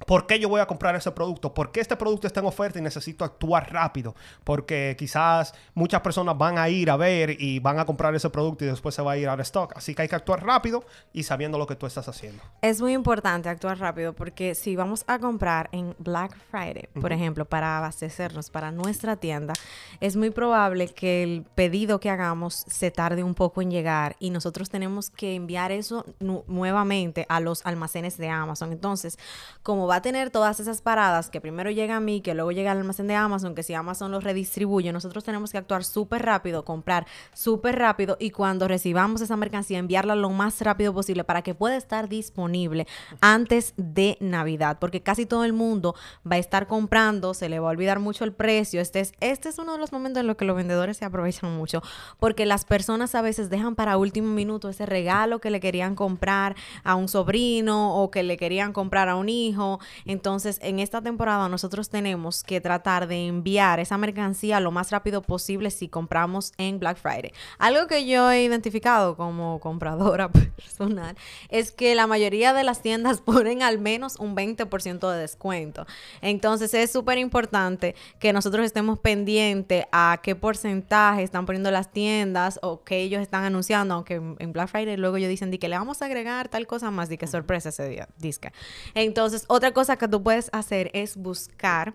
¿Por 0.06 0.26
qué 0.26 0.38
yo 0.38 0.48
voy 0.48 0.60
a 0.60 0.66
comprar 0.66 0.94
ese 0.96 1.10
producto? 1.10 1.54
¿Por 1.54 1.72
qué 1.72 1.80
este 1.80 1.96
producto 1.96 2.26
está 2.26 2.40
en 2.40 2.46
oferta 2.46 2.78
y 2.78 2.82
necesito 2.82 3.24
actuar 3.24 3.72
rápido? 3.72 4.14
Porque 4.44 4.96
quizás 4.98 5.54
muchas 5.74 6.00
personas 6.00 6.36
van 6.36 6.58
a 6.58 6.68
ir 6.68 6.90
a 6.90 6.96
ver 6.96 7.36
y 7.40 7.58
van 7.58 7.78
a 7.78 7.84
comprar 7.84 8.14
ese 8.14 8.30
producto 8.30 8.64
y 8.64 8.68
después 8.68 8.94
se 8.94 9.02
va 9.02 9.12
a 9.12 9.16
ir 9.16 9.28
al 9.28 9.40
stock. 9.40 9.72
Así 9.76 9.94
que 9.94 10.02
hay 10.02 10.08
que 10.08 10.16
actuar 10.16 10.44
rápido 10.44 10.84
y 11.12 11.22
sabiendo 11.22 11.58
lo 11.58 11.66
que 11.66 11.76
tú 11.76 11.86
estás 11.86 12.08
haciendo. 12.08 12.42
Es 12.60 12.80
muy 12.80 12.92
importante 12.92 13.48
actuar 13.48 13.78
rápido 13.78 14.12
porque 14.12 14.54
si 14.54 14.76
vamos 14.76 15.04
a 15.06 15.18
comprar 15.18 15.68
en 15.72 15.94
Black 15.98 16.36
Friday, 16.50 16.88
por 17.00 17.12
ejemplo, 17.12 17.44
para 17.44 17.78
abastecernos 17.78 18.50
para 18.50 18.72
nuestra 18.72 19.16
tienda, 19.16 19.54
es 20.00 20.16
muy 20.16 20.30
probable 20.30 20.88
que 20.88 21.22
el 21.22 21.44
pedido 21.54 22.00
que 22.00 22.10
hagamos 22.10 22.64
se 22.66 22.90
tarde 22.90 23.22
un 23.22 23.34
poco 23.34 23.62
en 23.62 23.70
llegar 23.70 24.16
y 24.18 24.30
nosotros 24.30 24.70
tenemos 24.70 25.10
que 25.10 25.34
enviar 25.34 25.72
eso 25.72 26.04
nuevamente 26.20 27.26
a 27.28 27.40
los 27.40 27.64
almacenes 27.66 28.16
de 28.16 28.28
Amazon. 28.28 28.72
Entonces, 28.72 29.18
como 29.62 29.86
va 29.92 29.96
a 29.96 30.02
tener 30.02 30.30
todas 30.30 30.58
esas 30.58 30.80
paradas 30.80 31.28
que 31.28 31.42
primero 31.42 31.70
llega 31.70 31.96
a 31.96 32.00
mí, 32.00 32.22
que 32.22 32.32
luego 32.32 32.50
llega 32.50 32.72
al 32.72 32.78
almacén 32.78 33.08
de 33.08 33.14
Amazon, 33.14 33.54
que 33.54 33.62
si 33.62 33.74
Amazon 33.74 34.10
los 34.10 34.24
redistribuye, 34.24 34.90
nosotros 34.90 35.22
tenemos 35.22 35.52
que 35.52 35.58
actuar 35.58 35.84
súper 35.84 36.22
rápido, 36.22 36.64
comprar 36.64 37.06
súper 37.34 37.78
rápido 37.78 38.16
y 38.18 38.30
cuando 38.30 38.68
recibamos 38.68 39.20
esa 39.20 39.36
mercancía 39.36 39.78
enviarla 39.78 40.14
lo 40.14 40.30
más 40.30 40.62
rápido 40.62 40.94
posible 40.94 41.24
para 41.24 41.42
que 41.42 41.54
pueda 41.54 41.76
estar 41.76 42.08
disponible 42.08 42.86
antes 43.20 43.74
de 43.76 44.16
Navidad, 44.20 44.78
porque 44.80 45.02
casi 45.02 45.26
todo 45.26 45.44
el 45.44 45.52
mundo 45.52 45.94
va 46.24 46.36
a 46.36 46.38
estar 46.38 46.66
comprando, 46.68 47.34
se 47.34 47.50
le 47.50 47.58
va 47.58 47.68
a 47.68 47.72
olvidar 47.72 47.98
mucho 47.98 48.24
el 48.24 48.32
precio. 48.32 48.80
Este 48.80 49.00
es, 49.00 49.12
este 49.20 49.50
es 49.50 49.58
uno 49.58 49.72
de 49.72 49.78
los 49.78 49.92
momentos 49.92 50.22
en 50.22 50.26
los 50.26 50.36
que 50.36 50.46
los 50.46 50.56
vendedores 50.56 50.96
se 50.96 51.04
aprovechan 51.04 51.54
mucho, 51.54 51.82
porque 52.18 52.46
las 52.46 52.64
personas 52.64 53.14
a 53.14 53.20
veces 53.20 53.50
dejan 53.50 53.74
para 53.74 53.98
último 53.98 54.32
minuto 54.32 54.70
ese 54.70 54.86
regalo 54.86 55.38
que 55.38 55.50
le 55.50 55.60
querían 55.60 55.96
comprar 55.96 56.56
a 56.82 56.94
un 56.94 57.08
sobrino 57.08 57.94
o 58.02 58.10
que 58.10 58.22
le 58.22 58.38
querían 58.38 58.72
comprar 58.72 59.10
a 59.10 59.16
un 59.16 59.28
hijo 59.28 59.80
entonces, 60.04 60.58
en 60.62 60.78
esta 60.78 61.00
temporada 61.00 61.48
nosotros 61.48 61.88
tenemos 61.88 62.42
que 62.42 62.60
tratar 62.60 63.06
de 63.06 63.26
enviar 63.26 63.80
esa 63.80 63.98
mercancía 63.98 64.60
lo 64.60 64.70
más 64.70 64.90
rápido 64.90 65.22
posible 65.22 65.70
si 65.70 65.88
compramos 65.88 66.52
en 66.58 66.78
Black 66.78 66.98
Friday. 66.98 67.32
Algo 67.58 67.86
que 67.86 68.06
yo 68.06 68.30
he 68.30 68.44
identificado 68.44 69.16
como 69.16 69.60
compradora 69.60 70.30
personal 70.56 71.16
es 71.48 71.72
que 71.72 71.94
la 71.94 72.06
mayoría 72.06 72.52
de 72.52 72.64
las 72.64 72.82
tiendas 72.82 73.20
ponen 73.24 73.62
al 73.62 73.78
menos 73.78 74.16
un 74.18 74.36
20% 74.36 75.10
de 75.10 75.18
descuento. 75.18 75.86
Entonces, 76.20 76.74
es 76.74 76.90
súper 76.90 77.18
importante 77.18 77.94
que 78.18 78.32
nosotros 78.32 78.66
estemos 78.66 78.98
pendientes 78.98 79.84
a 79.92 80.20
qué 80.22 80.34
porcentaje 80.34 81.22
están 81.22 81.46
poniendo 81.46 81.70
las 81.70 81.92
tiendas 81.92 82.58
o 82.62 82.82
que 82.82 82.98
ellos 82.98 83.22
están 83.22 83.44
anunciando, 83.44 83.94
aunque 83.94 84.14
en 84.14 84.52
Black 84.52 84.68
Friday 84.68 84.96
luego 84.96 85.16
ellos 85.16 85.28
dicen 85.28 85.50
que 85.58 85.68
le 85.68 85.78
vamos 85.78 86.02
a 86.02 86.06
agregar 86.06 86.48
tal 86.48 86.66
cosa 86.66 86.90
más 86.90 87.10
y 87.10 87.18
que 87.18 87.26
sorpresa 87.26 87.68
ese 87.68 87.88
día, 87.88 88.08
disca. 88.18 88.52
Entonces, 88.94 89.44
otra 89.48 89.61
cosa 89.70 89.96
que 89.96 90.08
tú 90.08 90.20
puedes 90.20 90.50
hacer 90.52 90.90
es 90.92 91.16
buscar 91.16 91.94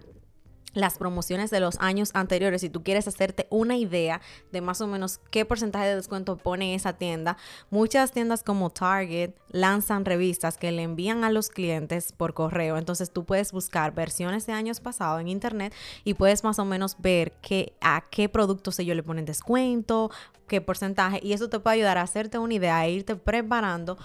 las 0.77 0.97
promociones 0.97 1.49
de 1.49 1.59
los 1.59 1.77
años 1.79 2.11
anteriores, 2.13 2.61
si 2.61 2.69
tú 2.69 2.83
quieres 2.83 3.07
hacerte 3.07 3.47
una 3.49 3.77
idea 3.77 4.21
de 4.51 4.61
más 4.61 4.79
o 4.79 4.87
menos 4.87 5.19
qué 5.31 5.43
porcentaje 5.43 5.87
de 5.87 5.95
descuento 5.95 6.37
pone 6.37 6.75
esa 6.75 6.93
tienda, 6.93 7.35
muchas 7.71 8.11
tiendas 8.11 8.43
como 8.43 8.69
Target 8.69 9.33
lanzan 9.49 10.05
revistas 10.05 10.57
que 10.57 10.71
le 10.71 10.83
envían 10.83 11.23
a 11.23 11.31
los 11.31 11.49
clientes 11.49 12.11
por 12.11 12.35
correo. 12.35 12.77
Entonces 12.77 13.11
tú 13.11 13.25
puedes 13.25 13.51
buscar 13.51 13.95
versiones 13.95 14.45
de 14.45 14.53
años 14.53 14.79
pasados 14.79 15.19
en 15.19 15.29
internet 15.29 15.73
y 16.03 16.13
puedes 16.13 16.43
más 16.43 16.59
o 16.59 16.65
menos 16.65 16.95
ver 16.99 17.33
qué, 17.41 17.73
a 17.81 18.03
qué 18.11 18.29
productos 18.29 18.77
le 18.77 19.03
ponen 19.03 19.25
descuento, 19.25 20.11
qué 20.47 20.61
porcentaje, 20.61 21.19
y 21.23 21.33
eso 21.33 21.49
te 21.49 21.59
puede 21.59 21.77
ayudar 21.77 21.97
a 21.97 22.03
hacerte 22.03 22.37
una 22.37 22.53
idea, 22.53 22.77
a 22.77 22.87
irte 22.87 23.15
preparando 23.15 23.97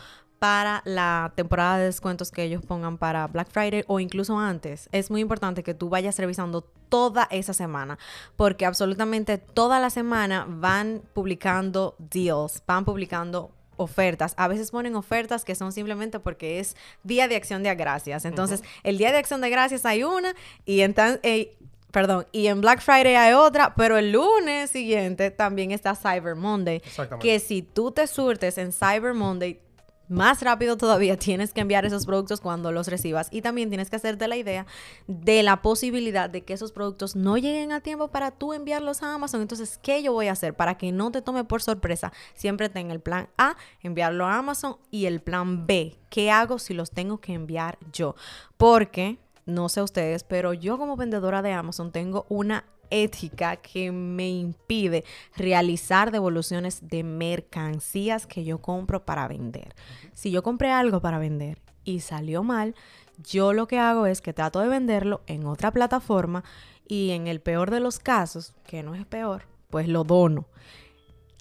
para 0.43 0.83
la 0.85 1.33
temporada 1.37 1.79
de 1.79 1.85
descuentos 1.85 2.33
que 2.33 2.43
ellos 2.43 2.67
pongan 2.67 2.99
para 2.99 3.29
Black 3.29 3.49
Friday 3.49 3.85
o 3.87 4.01
incluso 4.01 4.41
antes. 4.41 4.89
Es 4.91 5.09
muy 5.09 5.21
importante 5.21 5.63
que 5.63 5.73
tú 5.73 5.89
vayas 5.89 6.19
revisando 6.19 6.63
toda 6.89 7.29
esa 7.31 7.53
semana 7.53 7.97
porque 8.35 8.67
absolutamente 8.67 9.39
toda 9.39 9.79
la 9.79 9.89
semana 9.89 10.45
van 10.49 11.01
publicando 11.15 11.95
deals, 12.01 12.61
van 12.67 12.85
publicando 12.85 13.53
ofertas. 13.77 14.35
A 14.37 14.49
veces 14.49 14.73
ponen 14.73 14.97
ofertas 14.97 15.45
que 15.45 15.55
son 15.55 15.71
simplemente 15.71 16.19
porque 16.19 16.59
es 16.59 16.77
Día 17.05 17.29
de 17.29 17.37
Acción 17.37 17.63
de 17.63 17.73
Gracias. 17.77 18.25
Entonces, 18.25 18.65
el 18.83 18.99
Día 18.99 19.13
de 19.13 19.19
Acción 19.19 19.43
de 19.43 19.49
Gracias 19.49 19.87
hay 19.87 20.03
una 20.03 20.35
y 20.67 20.81
entonces... 20.81 21.21
Eh, 21.23 21.57
perdón, 21.93 22.27
y 22.33 22.49
en 22.49 22.61
Black 22.61 22.81
Friday 22.81 23.15
hay 23.15 23.35
otra, 23.35 23.75
pero 23.77 23.97
el 23.97 24.11
lunes 24.11 24.71
siguiente 24.71 25.31
también 25.31 25.71
está 25.71 25.95
Cyber 25.95 26.35
Monday. 26.35 26.83
Que 27.21 27.39
si 27.39 27.63
tú 27.63 27.93
te 27.93 28.09
surtes 28.09 28.59
en 28.59 28.73
Cyber 28.73 29.15
Monday, 29.15 29.61
más 30.09 30.43
rápido 30.43 30.77
todavía 30.77 31.17
tienes 31.19 31.53
que 31.53 31.61
enviar 31.61 31.85
esos 31.85 32.07
productos 32.07 32.41
cuando 32.41 32.73
los 32.73 32.89
recibas 32.89 33.29
y 33.31 33.43
también 33.43 33.69
tienes 33.69 33.91
que 33.91 33.97
hacerte 33.97 34.29
la 34.29 34.37
idea 34.37 34.67
de 35.07 35.43
la 35.43 35.63
posibilidad 35.63 36.29
de 36.29 36.43
que 36.45 36.53
esos 36.55 36.73
productos 36.73 37.17
no 37.17 37.37
lleguen 37.37 37.73
a 37.73 37.81
tiempo 37.81 38.09
para 38.09 38.31
tú 38.31 38.53
enviarlos 38.53 39.03
a 39.03 39.15
Amazon. 39.15 39.43
Entonces, 39.43 39.79
¿qué 39.83 40.03
yo 40.03 40.13
voy 40.13 40.29
a 40.29 40.33
hacer 40.33 40.55
para 40.55 40.77
que 40.77 40.93
no 40.93 41.11
te 41.11 41.23
tome 41.23 41.45
por 41.45 41.63
sorpresa? 41.63 42.13
Siempre 42.35 42.69
tenga 42.69 42.93
el 42.93 43.01
plan 43.01 43.29
A, 43.39 43.57
enviarlo 43.81 44.27
a 44.27 44.39
Amazon 44.39 44.77
y 44.91 45.07
el 45.07 45.21
plan 45.21 45.67
B, 45.67 45.99
¿qué 46.11 46.31
hago 46.31 46.59
si 46.59 46.75
los 46.75 46.91
tengo 46.91 47.21
que 47.21 47.33
enviar 47.33 47.79
yo? 47.93 48.15
Porque 48.57 49.19
no 49.47 49.69
sé 49.69 49.83
ustedes, 49.83 50.25
pero 50.25 50.53
yo 50.53 50.79
como 50.79 50.97
vendedora 50.97 51.43
de 51.43 51.53
Amazon 51.53 51.91
tengo 51.91 52.27
una 52.29 52.65
ética 52.93 53.57
que 53.57 53.91
me 53.91 54.31
impide 54.31 55.05
realizar 55.37 56.13
devoluciones 56.13 56.89
de 56.89 57.03
mercancías 57.03 58.27
que 58.27 58.45
yo 58.45 58.59
compro 58.59 59.05
para 59.05 59.27
vender. 59.27 59.75
Si 60.13 60.31
yo 60.31 60.43
compré 60.43 60.71
algo 60.71 61.01
para 61.01 61.19
vender 61.19 61.61
y 61.85 62.01
salió 62.01 62.43
mal, 62.45 62.75
yo 63.19 63.53
lo 63.53 63.67
que 63.67 63.79
hago 63.79 64.07
es 64.07 64.21
que 64.21 64.33
trato 64.33 64.61
de 64.61 64.69
venderlo 64.69 65.23
en 65.27 65.47
otra 65.47 65.71
plataforma 65.71 66.45
y 66.87 67.11
en 67.11 67.27
el 67.27 67.41
peor 67.41 67.71
de 67.71 67.81
los 67.81 67.99
casos, 67.99 68.55
que 68.67 68.83
no 68.83 68.95
es 68.95 69.07
peor, 69.07 69.47
pues 69.71 69.89
lo 69.89 70.05
dono. 70.05 70.47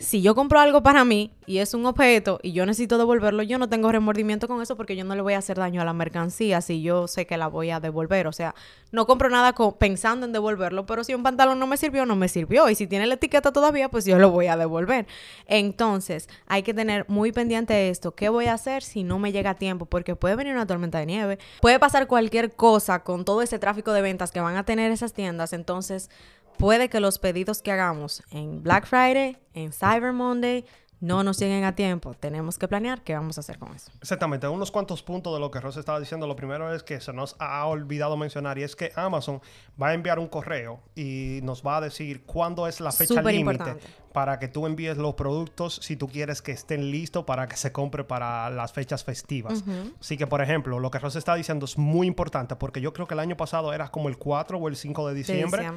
Si 0.01 0.21
yo 0.21 0.33
compro 0.33 0.59
algo 0.59 0.81
para 0.81 1.05
mí 1.05 1.31
y 1.45 1.59
es 1.59 1.73
un 1.73 1.85
objeto 1.85 2.39
y 2.41 2.53
yo 2.53 2.65
necesito 2.65 2.97
devolverlo, 2.97 3.43
yo 3.43 3.59
no 3.59 3.69
tengo 3.69 3.91
remordimiento 3.91 4.47
con 4.47 4.61
eso 4.61 4.75
porque 4.75 4.95
yo 4.95 5.05
no 5.05 5.15
le 5.15 5.21
voy 5.21 5.33
a 5.33 5.37
hacer 5.37 5.57
daño 5.57 5.81
a 5.81 5.85
la 5.85 5.93
mercancía 5.93 6.61
si 6.61 6.81
yo 6.81 7.07
sé 7.07 7.27
que 7.27 7.37
la 7.37 7.47
voy 7.47 7.69
a 7.69 7.79
devolver. 7.79 8.27
O 8.27 8.31
sea, 8.31 8.55
no 8.91 9.05
compro 9.05 9.29
nada 9.29 9.53
pensando 9.77 10.25
en 10.25 10.31
devolverlo, 10.31 10.85
pero 10.85 11.03
si 11.03 11.13
un 11.13 11.23
pantalón 11.23 11.59
no 11.59 11.67
me 11.67 11.77
sirvió, 11.77 12.05
no 12.05 12.15
me 12.15 12.29
sirvió. 12.29 12.69
Y 12.69 12.75
si 12.75 12.87
tiene 12.87 13.05
la 13.05 13.13
etiqueta 13.13 13.51
todavía, 13.51 13.89
pues 13.89 14.05
yo 14.05 14.17
lo 14.17 14.31
voy 14.31 14.47
a 14.47 14.57
devolver. 14.57 15.05
Entonces, 15.45 16.27
hay 16.47 16.63
que 16.63 16.73
tener 16.73 17.05
muy 17.07 17.31
pendiente 17.31 17.89
esto. 17.89 18.15
¿Qué 18.15 18.29
voy 18.29 18.47
a 18.47 18.53
hacer 18.53 18.81
si 18.81 19.03
no 19.03 19.19
me 19.19 19.31
llega 19.31 19.51
a 19.51 19.55
tiempo? 19.55 19.85
Porque 19.85 20.15
puede 20.15 20.35
venir 20.35 20.53
una 20.53 20.65
tormenta 20.65 20.97
de 20.97 21.05
nieve, 21.05 21.39
puede 21.61 21.79
pasar 21.79 22.07
cualquier 22.07 22.55
cosa 22.55 23.03
con 23.03 23.23
todo 23.23 23.41
ese 23.41 23.59
tráfico 23.59 23.93
de 23.93 24.01
ventas 24.01 24.31
que 24.31 24.39
van 24.39 24.55
a 24.57 24.65
tener 24.65 24.91
esas 24.91 25.13
tiendas. 25.13 25.53
Entonces, 25.53 26.09
puede 26.57 26.89
que 26.89 26.99
los 26.99 27.19
pedidos 27.19 27.61
que 27.61 27.71
hagamos 27.71 28.23
en 28.31 28.63
Black 28.63 28.85
Friday, 28.85 29.37
en 29.53 29.71
Cyber 29.71 30.13
Monday, 30.13 30.65
no 31.01 31.23
nos 31.23 31.39
lleguen 31.39 31.63
a 31.63 31.75
tiempo. 31.75 32.13
Tenemos 32.13 32.59
que 32.59 32.67
planear 32.67 33.03
qué 33.03 33.15
vamos 33.15 33.37
a 33.37 33.41
hacer 33.41 33.57
con 33.57 33.73
eso. 33.73 33.91
Exactamente. 33.99 34.47
Unos 34.47 34.71
cuantos 34.71 35.01
puntos 35.01 35.33
de 35.33 35.39
lo 35.39 35.49
que 35.49 35.59
Ross 35.59 35.77
estaba 35.77 35.99
diciendo. 35.99 36.27
Lo 36.27 36.35
primero 36.35 36.73
es 36.73 36.83
que 36.83 37.01
se 37.01 37.11
nos 37.11 37.35
ha 37.39 37.65
olvidado 37.65 38.15
mencionar 38.15 38.59
y 38.59 38.63
es 38.63 38.75
que 38.75 38.91
Amazon 38.95 39.41
va 39.81 39.89
a 39.89 39.93
enviar 39.95 40.19
un 40.19 40.27
correo 40.27 40.79
y 40.95 41.39
nos 41.41 41.65
va 41.65 41.77
a 41.77 41.81
decir 41.81 42.23
cuándo 42.23 42.67
es 42.67 42.79
la 42.79 42.91
fecha 42.91 43.21
límite 43.23 43.77
para 44.11 44.39
que 44.39 44.47
tú 44.47 44.65
envíes 44.65 44.97
los 44.97 45.15
productos 45.15 45.79
si 45.81 45.95
tú 45.95 46.07
quieres 46.07 46.41
que 46.41 46.51
estén 46.51 46.91
listos 46.91 47.23
para 47.25 47.47
que 47.47 47.55
se 47.55 47.71
compre 47.71 48.03
para 48.03 48.49
las 48.49 48.73
fechas 48.73 49.03
festivas. 49.03 49.63
Así 49.99 50.17
que, 50.17 50.27
por 50.27 50.41
ejemplo, 50.41 50.79
lo 50.79 50.91
que 50.91 50.99
Ross 50.99 51.15
está 51.15 51.35
diciendo 51.35 51.65
es 51.65 51.77
muy 51.77 52.07
importante 52.07 52.55
porque 52.55 52.81
yo 52.81 52.93
creo 52.93 53.07
que 53.07 53.13
el 53.13 53.19
año 53.19 53.37
pasado 53.37 53.73
era 53.73 53.89
como 53.89 54.09
el 54.09 54.17
4 54.17 54.57
o 54.57 54.67
el 54.67 54.75
5 54.75 55.07
de 55.07 55.13
diciembre. 55.13 55.71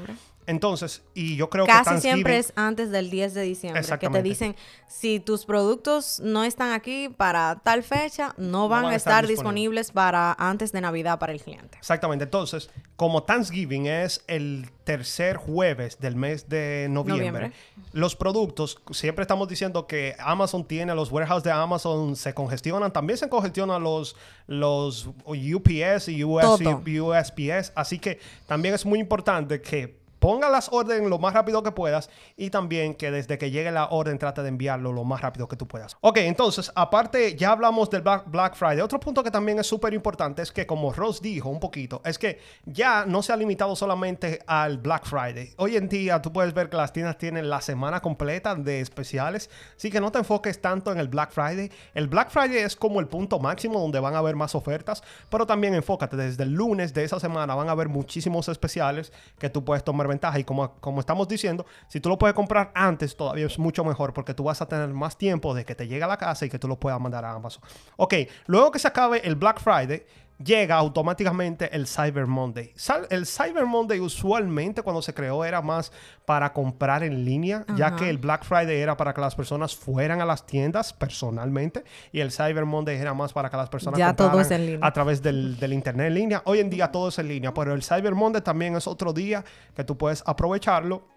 Entonces, 0.46 1.02
y 1.14 1.36
yo 1.36 1.48
creo 1.48 1.64
que 1.64 1.72
casi 1.72 2.00
siempre 2.00 2.38
es 2.38 2.52
antes 2.56 2.90
del 2.90 3.10
10 3.10 3.34
de 3.34 3.42
diciembre 3.42 3.82
que 3.98 4.10
te 4.10 4.22
dicen 4.22 4.56
si 4.86 5.20
tus 5.20 5.44
productos 5.46 6.20
no 6.20 6.44
están 6.44 6.72
aquí 6.72 7.08
para 7.08 7.60
tal 7.64 7.82
fecha, 7.82 8.34
no 8.36 8.68
van, 8.68 8.86
a 8.86 8.94
estar, 8.94 9.26
disponibles 9.26 9.90
para 9.90 10.34
antes 10.38 10.72
de 10.72 10.80
Navidad 10.80 11.18
para 11.18 11.32
el 11.32 11.40
cliente. 11.40 11.78
Exactamente. 11.78 12.24
Entonces, 12.24 12.70
como 12.96 13.22
Thanksgiving 13.22 13.86
es 13.86 14.22
el 14.26 14.70
tercer 14.84 15.36
jueves 15.36 15.98
del 15.98 16.16
mes 16.16 16.48
de 16.48 16.88
noviembre, 16.90 17.52
los 17.92 18.16
productos, 18.24 18.80
siempre 18.90 19.20
estamos 19.20 19.46
diciendo 19.48 19.86
que 19.86 20.16
Amazon 20.18 20.64
tiene, 20.64 20.94
los 20.94 21.12
warehouses 21.12 21.44
de 21.44 21.52
Amazon 21.52 22.16
se 22.16 22.32
congestionan, 22.32 22.90
también 22.90 23.18
se 23.18 23.28
congestionan 23.28 23.82
los, 23.82 24.16
los 24.46 25.10
UPS 25.26 26.08
y 26.08 26.24
USPS, 26.24 27.72
así 27.74 27.98
que 27.98 28.18
también 28.46 28.74
es 28.74 28.86
muy 28.86 28.98
importante 28.98 29.60
que 29.60 30.03
ponga 30.24 30.48
las 30.48 30.70
órdenes 30.72 31.10
lo 31.10 31.18
más 31.18 31.34
rápido 31.34 31.62
que 31.62 31.70
puedas 31.70 32.08
y 32.34 32.48
también 32.48 32.94
que 32.94 33.10
desde 33.10 33.36
que 33.36 33.50
llegue 33.50 33.70
la 33.70 33.88
orden 33.90 34.16
trate 34.16 34.40
de 34.40 34.48
enviarlo 34.48 34.90
lo 34.90 35.04
más 35.04 35.20
rápido 35.20 35.48
que 35.48 35.56
tú 35.56 35.68
puedas. 35.68 35.98
Ok, 36.00 36.16
entonces, 36.16 36.72
aparte, 36.74 37.36
ya 37.36 37.52
hablamos 37.52 37.90
del 37.90 38.00
Black, 38.00 38.54
Friday. 38.54 38.80
Otro 38.80 38.98
punto 38.98 39.22
que 39.22 39.30
también 39.30 39.58
es 39.58 39.66
súper 39.66 39.92
importante 39.92 40.40
es 40.40 40.50
que, 40.50 40.66
como 40.66 40.94
Ross 40.94 41.20
dijo 41.20 41.50
un 41.50 41.60
poquito, 41.60 42.00
es 42.06 42.18
que 42.18 42.40
ya 42.64 43.04
no 43.04 43.22
se 43.22 43.34
ha 43.34 43.36
limitado 43.36 43.76
solamente 43.76 44.38
al 44.46 44.78
Black 44.78 45.04
Friday. 45.04 45.52
Hoy 45.58 45.76
en 45.76 45.90
día 45.90 46.22
tú 46.22 46.32
puedes 46.32 46.54
ver 46.54 46.70
que 46.70 46.78
las 46.78 46.94
tiendas 46.94 47.18
tienen 47.18 47.50
la 47.50 47.60
semana 47.60 48.00
completa 48.00 48.54
de 48.54 48.80
especiales, 48.80 49.50
así 49.76 49.90
que 49.90 50.00
no 50.00 50.10
te 50.10 50.20
enfoques 50.20 50.58
tanto 50.58 50.90
en 50.90 51.00
el 51.00 51.08
Black 51.08 51.32
Friday. 51.32 51.70
El 51.92 52.08
Black 52.08 52.30
Friday 52.30 52.60
es 52.60 52.76
como 52.76 52.98
el 52.98 53.08
punto 53.08 53.40
máximo 53.40 53.78
donde 53.78 54.00
van 54.00 54.14
a 54.14 54.20
haber 54.20 54.36
más 54.36 54.54
ofertas, 54.54 55.02
pero 55.28 55.44
también 55.44 55.74
enfócate 55.74 56.16
desde 56.16 56.44
el 56.44 56.54
lunes 56.54 56.94
de 56.94 57.04
esa 57.04 57.20
semana 57.20 57.54
van 57.54 57.68
a 57.68 57.72
haber 57.72 57.90
muchísimos 57.90 58.48
especiales 58.48 59.12
que 59.38 59.50
tú 59.50 59.66
puedes 59.66 59.84
tomar 59.84 60.13
y 60.36 60.44
como, 60.44 60.74
como 60.80 61.00
estamos 61.00 61.28
diciendo, 61.28 61.66
si 61.88 62.00
tú 62.00 62.08
lo 62.08 62.18
puedes 62.18 62.34
comprar 62.34 62.72
antes, 62.74 63.16
todavía 63.16 63.46
es 63.46 63.58
mucho 63.58 63.84
mejor 63.84 64.12
porque 64.12 64.34
tú 64.34 64.44
vas 64.44 64.60
a 64.62 64.66
tener 64.66 64.88
más 64.88 65.16
tiempo 65.16 65.54
de 65.54 65.64
que 65.64 65.74
te 65.74 65.86
llegue 65.86 66.04
a 66.04 66.06
la 66.06 66.16
casa 66.16 66.46
y 66.46 66.48
que 66.48 66.58
tú 66.58 66.68
lo 66.68 66.78
puedas 66.78 67.00
mandar 67.00 67.24
a 67.24 67.32
Amazon. 67.32 67.62
Ok, 67.96 68.14
luego 68.46 68.70
que 68.70 68.78
se 68.78 68.88
acabe 68.88 69.26
el 69.26 69.36
Black 69.36 69.60
Friday, 69.60 70.04
llega 70.42 70.76
automáticamente 70.76 71.74
el 71.74 71.86
Cyber 71.86 72.26
Monday. 72.26 72.72
El 73.10 73.26
Cyber 73.26 73.66
Monday 73.66 74.00
usualmente 74.00 74.82
cuando 74.82 75.02
se 75.02 75.14
creó 75.14 75.44
era 75.44 75.62
más 75.62 75.92
para 76.24 76.52
comprar 76.52 77.02
en 77.02 77.24
línea, 77.24 77.64
ya 77.76 77.94
que 77.96 78.08
el 78.08 78.18
Black 78.18 78.44
Friday 78.44 78.80
era 78.80 78.96
para 78.96 79.12
que 79.14 79.20
las 79.20 79.34
personas 79.34 79.74
fueran 79.76 80.20
a 80.20 80.24
las 80.24 80.46
tiendas 80.46 80.92
personalmente 80.92 81.84
y 82.12 82.20
el 82.20 82.32
Cyber 82.32 82.64
Monday 82.64 82.96
era 82.96 83.14
más 83.14 83.32
para 83.32 83.50
que 83.50 83.56
las 83.56 83.68
personas 83.68 83.98
ya 83.98 84.14
todo 84.14 84.40
es 84.40 84.50
en 84.50 84.66
línea. 84.66 84.86
a 84.86 84.92
través 84.92 85.22
del, 85.22 85.58
del, 85.58 85.72
internet 85.72 86.08
en 86.08 86.14
línea. 86.14 86.42
Hoy 86.46 86.60
en 86.60 86.70
día 86.70 86.90
todo 86.90 87.08
es 87.08 87.18
en 87.18 87.28
línea, 87.28 87.52
pero 87.54 87.74
el 87.74 87.82
Cyber 87.82 88.14
Monday 88.14 88.42
también 88.42 88.76
es 88.76 88.86
otro 88.86 89.12
día 89.12 89.44
que 89.74 89.84
tú 89.84 89.96
puedes 89.96 90.22
aprovecharlo 90.26 91.13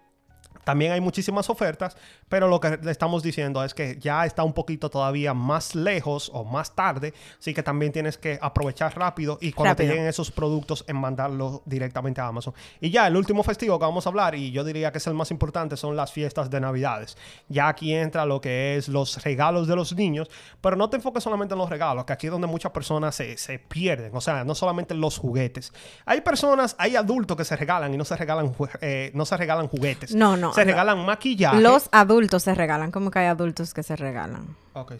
también 0.68 0.92
hay 0.92 1.00
muchísimas 1.00 1.48
ofertas, 1.48 1.96
pero 2.28 2.46
lo 2.46 2.60
que 2.60 2.76
le 2.76 2.90
estamos 2.90 3.22
diciendo 3.22 3.64
es 3.64 3.72
que 3.72 3.96
ya 3.98 4.26
está 4.26 4.42
un 4.42 4.52
poquito 4.52 4.90
todavía 4.90 5.32
más 5.32 5.74
lejos 5.74 6.30
o 6.34 6.44
más 6.44 6.74
tarde, 6.74 7.14
así 7.38 7.54
que 7.54 7.62
también 7.62 7.90
tienes 7.90 8.18
que 8.18 8.38
aprovechar 8.42 8.94
rápido 8.94 9.38
y 9.40 9.52
cuando 9.52 9.76
te 9.76 9.86
lleguen 9.86 10.06
esos 10.06 10.30
productos 10.30 10.84
en 10.86 10.96
mandarlos 10.96 11.62
directamente 11.64 12.20
a 12.20 12.26
Amazon. 12.26 12.52
Y 12.82 12.90
ya 12.90 13.06
el 13.06 13.16
último 13.16 13.42
festivo 13.42 13.78
que 13.78 13.86
vamos 13.86 14.04
a 14.04 14.10
hablar, 14.10 14.34
y 14.34 14.50
yo 14.50 14.62
diría 14.62 14.92
que 14.92 14.98
es 14.98 15.06
el 15.06 15.14
más 15.14 15.30
importante, 15.30 15.74
son 15.78 15.96
las 15.96 16.12
fiestas 16.12 16.50
de 16.50 16.60
Navidades. 16.60 17.16
Ya 17.48 17.68
aquí 17.68 17.94
entra 17.94 18.26
lo 18.26 18.38
que 18.42 18.76
es 18.76 18.88
los 18.88 19.24
regalos 19.24 19.68
de 19.68 19.74
los 19.74 19.94
niños, 19.94 20.28
pero 20.60 20.76
no 20.76 20.90
te 20.90 20.96
enfoques 20.96 21.24
solamente 21.24 21.54
en 21.54 21.60
los 21.60 21.70
regalos, 21.70 22.04
que 22.04 22.12
aquí 22.12 22.26
es 22.26 22.30
donde 22.30 22.46
muchas 22.46 22.72
personas 22.72 23.14
se, 23.14 23.38
se 23.38 23.58
pierden, 23.58 24.14
o 24.14 24.20
sea, 24.20 24.44
no 24.44 24.54
solamente 24.54 24.94
los 24.94 25.16
juguetes. 25.16 25.72
Hay 26.04 26.20
personas, 26.20 26.76
hay 26.78 26.94
adultos 26.94 27.38
que 27.38 27.46
se 27.46 27.56
regalan 27.56 27.94
y 27.94 27.96
no 27.96 28.04
se 28.04 28.16
regalan, 28.16 28.54
eh, 28.82 29.10
no 29.14 29.24
se 29.24 29.34
regalan 29.38 29.68
juguetes. 29.68 30.14
No, 30.14 30.36
no 30.36 30.57
se 30.58 30.64
regalan 30.64 31.04
maquillaje. 31.04 31.60
Los 31.60 31.88
adultos 31.92 32.42
se 32.42 32.54
regalan. 32.54 32.90
¿Cómo 32.90 33.10
que 33.10 33.20
hay 33.20 33.26
adultos 33.26 33.74
que 33.74 33.82
se 33.82 33.96
regalan? 33.96 34.56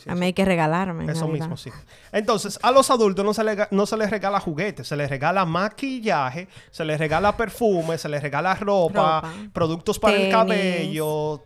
a 0.08 0.14
mí 0.14 0.26
hay 0.26 0.32
que 0.32 0.44
regalarme. 0.44 1.10
Eso 1.10 1.28
mismo, 1.28 1.56
sí. 1.56 1.70
Entonces, 2.12 2.58
a 2.62 2.72
los 2.72 2.90
adultos 2.90 3.24
no 3.24 3.32
se, 3.32 3.44
les, 3.44 3.70
no 3.70 3.86
se 3.86 3.96
les 3.96 4.10
regala 4.10 4.40
juguetes, 4.40 4.88
se 4.88 4.96
les 4.96 5.08
regala 5.08 5.44
maquillaje, 5.44 6.48
se 6.70 6.84
les 6.84 6.98
regala 6.98 7.36
perfume, 7.36 7.96
se 7.96 8.08
les 8.08 8.22
regala 8.22 8.54
ropa, 8.54 9.22
productos 9.52 9.98
para 9.98 10.16
el 10.16 10.30
cabello, 10.30 11.44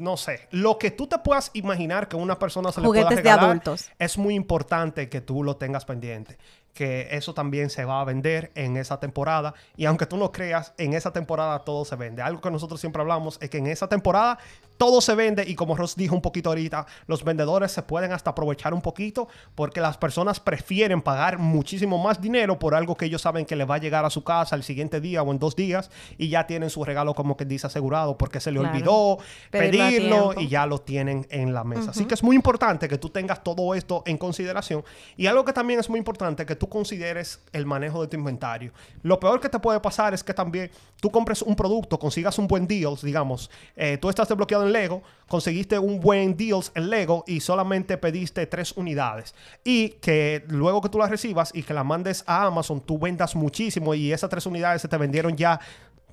no 0.00 0.16
sé, 0.16 0.48
lo 0.50 0.78
que 0.78 0.90
tú 0.90 1.06
te 1.06 1.18
puedas 1.18 1.50
imaginar 1.54 2.08
que 2.08 2.16
una 2.16 2.38
persona 2.38 2.70
se 2.72 2.80
le 2.80 2.86
pueda 2.86 3.08
regalar 3.08 3.40
de 3.40 3.46
adultos. 3.46 3.90
es 3.98 4.18
muy 4.18 4.34
importante 4.34 5.08
que 5.08 5.20
tú 5.20 5.42
lo 5.42 5.56
tengas 5.56 5.84
pendiente 5.84 6.38
que 6.74 7.08
eso 7.12 7.32
también 7.32 7.70
se 7.70 7.84
va 7.84 8.00
a 8.00 8.04
vender 8.04 8.50
en 8.56 8.76
esa 8.76 8.98
temporada. 8.98 9.54
Y 9.76 9.86
aunque 9.86 10.06
tú 10.06 10.16
no 10.16 10.32
creas, 10.32 10.74
en 10.76 10.92
esa 10.92 11.12
temporada 11.12 11.60
todo 11.60 11.84
se 11.84 11.96
vende. 11.96 12.20
Algo 12.20 12.40
que 12.40 12.50
nosotros 12.50 12.80
siempre 12.80 13.00
hablamos 13.00 13.38
es 13.40 13.48
que 13.48 13.58
en 13.58 13.68
esa 13.68 13.88
temporada 13.88 14.38
todo 14.76 15.00
se 15.00 15.14
vende 15.14 15.44
y 15.46 15.54
como 15.54 15.76
Ross 15.76 15.94
dijo 15.96 16.14
un 16.14 16.20
poquito 16.20 16.48
ahorita, 16.48 16.86
los 17.06 17.24
vendedores 17.24 17.72
se 17.72 17.82
pueden 17.82 18.12
hasta 18.12 18.30
aprovechar 18.30 18.74
un 18.74 18.82
poquito 18.82 19.28
porque 19.54 19.80
las 19.80 19.96
personas 19.96 20.40
prefieren 20.40 21.00
pagar 21.00 21.38
muchísimo 21.38 21.96
más 21.96 22.20
dinero 22.20 22.58
por 22.58 22.74
algo 22.74 22.96
que 22.96 23.06
ellos 23.06 23.22
saben 23.22 23.46
que 23.46 23.56
le 23.56 23.64
va 23.64 23.76
a 23.76 23.78
llegar 23.78 24.04
a 24.04 24.10
su 24.10 24.24
casa 24.24 24.56
el 24.56 24.64
siguiente 24.64 25.00
día 25.00 25.22
o 25.22 25.30
en 25.30 25.38
dos 25.38 25.54
días 25.54 25.90
y 26.18 26.28
ya 26.28 26.46
tienen 26.46 26.70
su 26.70 26.84
regalo 26.84 27.14
como 27.14 27.36
que 27.36 27.44
dice 27.44 27.66
asegurado 27.66 28.18
porque 28.18 28.40
se 28.40 28.50
le 28.50 28.58
olvidó 28.58 29.18
pedirlo, 29.50 30.34
y 30.36 30.48
ya 30.48 30.66
lo 30.66 30.80
tienen 30.80 31.26
en 31.30 31.54
la 31.54 31.64
mesa. 31.64 31.90
Así 31.90 32.04
que 32.04 32.14
es 32.14 32.22
muy 32.22 32.36
importante 32.36 32.88
que 32.88 32.98
tú 32.98 33.10
tengas 33.10 33.42
todo 33.44 33.74
esto 33.74 34.02
en 34.06 34.18
consideración 34.18 34.84
y 35.16 35.26
algo 35.26 35.44
que 35.44 35.52
también 35.52 35.80
es 35.80 35.88
muy 35.88 35.98
importante 35.98 36.44
que 36.44 36.56
tú 36.56 36.63
consideres 36.68 37.40
el 37.52 37.66
manejo 37.66 38.02
de 38.02 38.08
tu 38.08 38.16
inventario. 38.16 38.72
Lo 39.02 39.18
peor 39.20 39.40
que 39.40 39.48
te 39.48 39.58
puede 39.58 39.80
pasar 39.80 40.14
es 40.14 40.22
que 40.22 40.34
también 40.34 40.70
tú 41.00 41.10
compres 41.10 41.42
un 41.42 41.56
producto, 41.56 41.98
consigas 41.98 42.38
un 42.38 42.46
buen 42.46 42.66
deal, 42.66 42.96
digamos, 43.02 43.50
eh, 43.76 43.98
tú 43.98 44.08
estás 44.08 44.28
desbloqueado 44.28 44.64
en 44.64 44.72
Lego, 44.72 45.02
conseguiste 45.28 45.78
un 45.78 46.00
buen 46.00 46.36
deals 46.36 46.72
en 46.74 46.90
Lego 46.90 47.24
y 47.26 47.40
solamente 47.40 47.98
pediste 47.98 48.46
tres 48.46 48.72
unidades. 48.76 49.34
Y 49.64 49.90
que 50.00 50.44
luego 50.48 50.80
que 50.80 50.88
tú 50.88 50.98
las 50.98 51.10
recibas 51.10 51.50
y 51.54 51.62
que 51.62 51.74
la 51.74 51.84
mandes 51.84 52.24
a 52.26 52.46
Amazon, 52.46 52.80
tú 52.80 52.98
vendas 52.98 53.34
muchísimo 53.36 53.94
y 53.94 54.12
esas 54.12 54.30
tres 54.30 54.46
unidades 54.46 54.82
se 54.82 54.88
te 54.88 54.96
vendieron 54.96 55.36
ya 55.36 55.60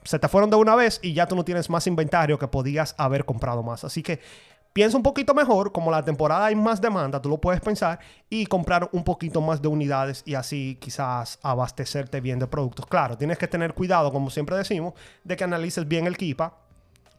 se 0.04 0.18
te 0.20 0.28
fueron 0.28 0.50
de 0.50 0.56
una 0.56 0.76
vez 0.76 1.00
y 1.04 1.14
ya 1.14 1.28
tú 1.28 1.36
no 1.36 1.46
tienes 1.46 1.70
más 1.70 1.86
inventario 1.88 2.40
que 2.40 2.48
podías 2.48 2.96
haber 2.98 3.26
comprado 3.26 3.62
más. 3.64 3.84
Así 3.84 4.02
que 4.02 4.20
piensa 4.74 4.98
un 4.98 5.04
poquito 5.04 5.34
mejor, 5.34 5.72
como 5.72 5.92
la 5.92 6.04
temporada 6.04 6.46
hay 6.46 6.56
más 6.56 6.82
demanda, 6.82 7.22
tú 7.22 7.30
lo 7.30 7.40
puedes 7.40 7.62
pensar 7.62 8.00
y 8.30 8.46
comprar 8.46 8.90
un 8.94 9.04
poquito 9.04 9.42
más 9.42 9.62
de 9.62 9.68
unidades 9.68 10.24
y 10.26 10.36
así 10.36 10.78
quizás 10.80 11.40
abastecerte 11.42 12.22
bien 12.22 12.40
de 12.40 12.48
productos. 12.48 12.86
Claro, 12.86 13.18
tienes 13.18 13.38
que 13.38 13.48
tener 13.48 13.74
cuidado, 13.74 14.12
como 14.12 14.30
siempre 14.30 14.56
decimos, 14.56 14.94
de 15.24 15.36
que 15.36 15.44
analices 15.44 15.88
bien 15.88 16.08
el 16.08 16.18
KIPA 16.18 16.54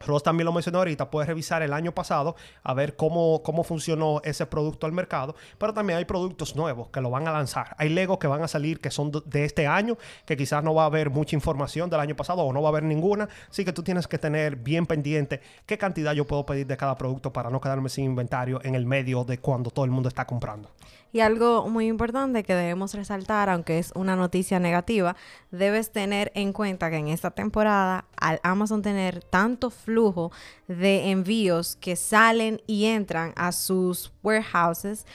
Ross 0.05 0.23
también 0.23 0.45
lo 0.45 0.51
mencionó 0.51 0.79
ahorita, 0.79 1.09
puedes 1.09 1.27
revisar 1.27 1.61
el 1.61 1.73
año 1.73 1.93
pasado 1.93 2.35
a 2.63 2.73
ver 2.73 2.95
cómo, 2.95 3.41
cómo 3.43 3.63
funcionó 3.63 4.21
ese 4.23 4.45
producto 4.45 4.85
al 4.85 4.93
mercado, 4.93 5.35
pero 5.57 5.73
también 5.73 5.97
hay 5.97 6.05
productos 6.05 6.55
nuevos 6.55 6.89
que 6.89 7.01
lo 7.01 7.09
van 7.09 7.27
a 7.27 7.31
lanzar. 7.31 7.75
Hay 7.77 7.89
Legos 7.89 8.17
que 8.17 8.27
van 8.27 8.43
a 8.43 8.47
salir 8.47 8.79
que 8.79 8.91
son 8.91 9.11
de 9.25 9.45
este 9.45 9.67
año, 9.67 9.97
que 10.25 10.37
quizás 10.37 10.63
no 10.63 10.73
va 10.73 10.83
a 10.83 10.85
haber 10.87 11.09
mucha 11.09 11.35
información 11.35 11.89
del 11.89 11.99
año 11.99 12.15
pasado 12.15 12.43
o 12.43 12.53
no 12.53 12.61
va 12.61 12.69
a 12.69 12.71
haber 12.71 12.83
ninguna, 12.83 13.29
así 13.49 13.65
que 13.65 13.73
tú 13.73 13.83
tienes 13.83 14.07
que 14.07 14.17
tener 14.17 14.55
bien 14.55 14.85
pendiente 14.85 15.41
qué 15.65 15.77
cantidad 15.77 16.13
yo 16.13 16.25
puedo 16.25 16.45
pedir 16.45 16.67
de 16.67 16.77
cada 16.77 16.95
producto 16.95 17.31
para 17.31 17.49
no 17.49 17.61
quedarme 17.61 17.89
sin 17.89 18.05
inventario 18.05 18.59
en 18.63 18.75
el 18.75 18.85
medio 18.85 19.23
de 19.23 19.37
cuando 19.39 19.71
todo 19.71 19.85
el 19.85 19.91
mundo 19.91 20.09
está 20.09 20.25
comprando. 20.25 20.69
Y 21.13 21.19
algo 21.19 21.69
muy 21.69 21.85
importante 21.85 22.43
que 22.43 22.55
debemos 22.55 22.95
resaltar, 22.95 23.47
aunque 23.47 23.77
es 23.77 23.91
una 23.93 24.15
noticia 24.15 24.59
negativa, 24.59 25.15
debes 25.51 25.91
tener 25.91 26.31
en 26.33 26.53
cuenta 26.53 26.89
que 26.89 26.97
en 26.97 27.07
esta 27.07 27.29
temporada, 27.29 28.05
al 28.17 28.39
Amazon 28.41 28.81
tener 28.81 29.23
tanto 29.23 29.69
flujo 29.69 30.31
de 30.67 31.11
envíos 31.11 31.75
que 31.75 31.95
salen 31.95 32.63
y 32.65 32.85
entran 32.85 33.31
a 33.35 33.51
sus 33.51 34.11
warehouses, 34.23 35.05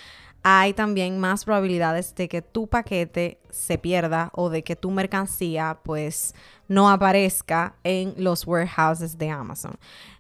hay 0.45 0.73
también 0.73 1.19
más 1.19 1.45
probabilidades 1.45 2.15
de 2.15 2.29
que 2.29 2.43
tu 2.43 2.69
paquete 2.69 3.41
se 3.51 3.77
pierda 3.77 4.31
o 4.35 4.51
de 4.51 4.63
que 4.63 4.77
tu 4.77 4.93
mercancía 4.93 5.81
pues 5.83 6.33
no 6.69 6.89
aparezca 6.89 7.75
en 7.83 8.15
los 8.19 8.47
warehouses 8.47 9.19
de 9.19 9.31
Amazon 9.31 9.77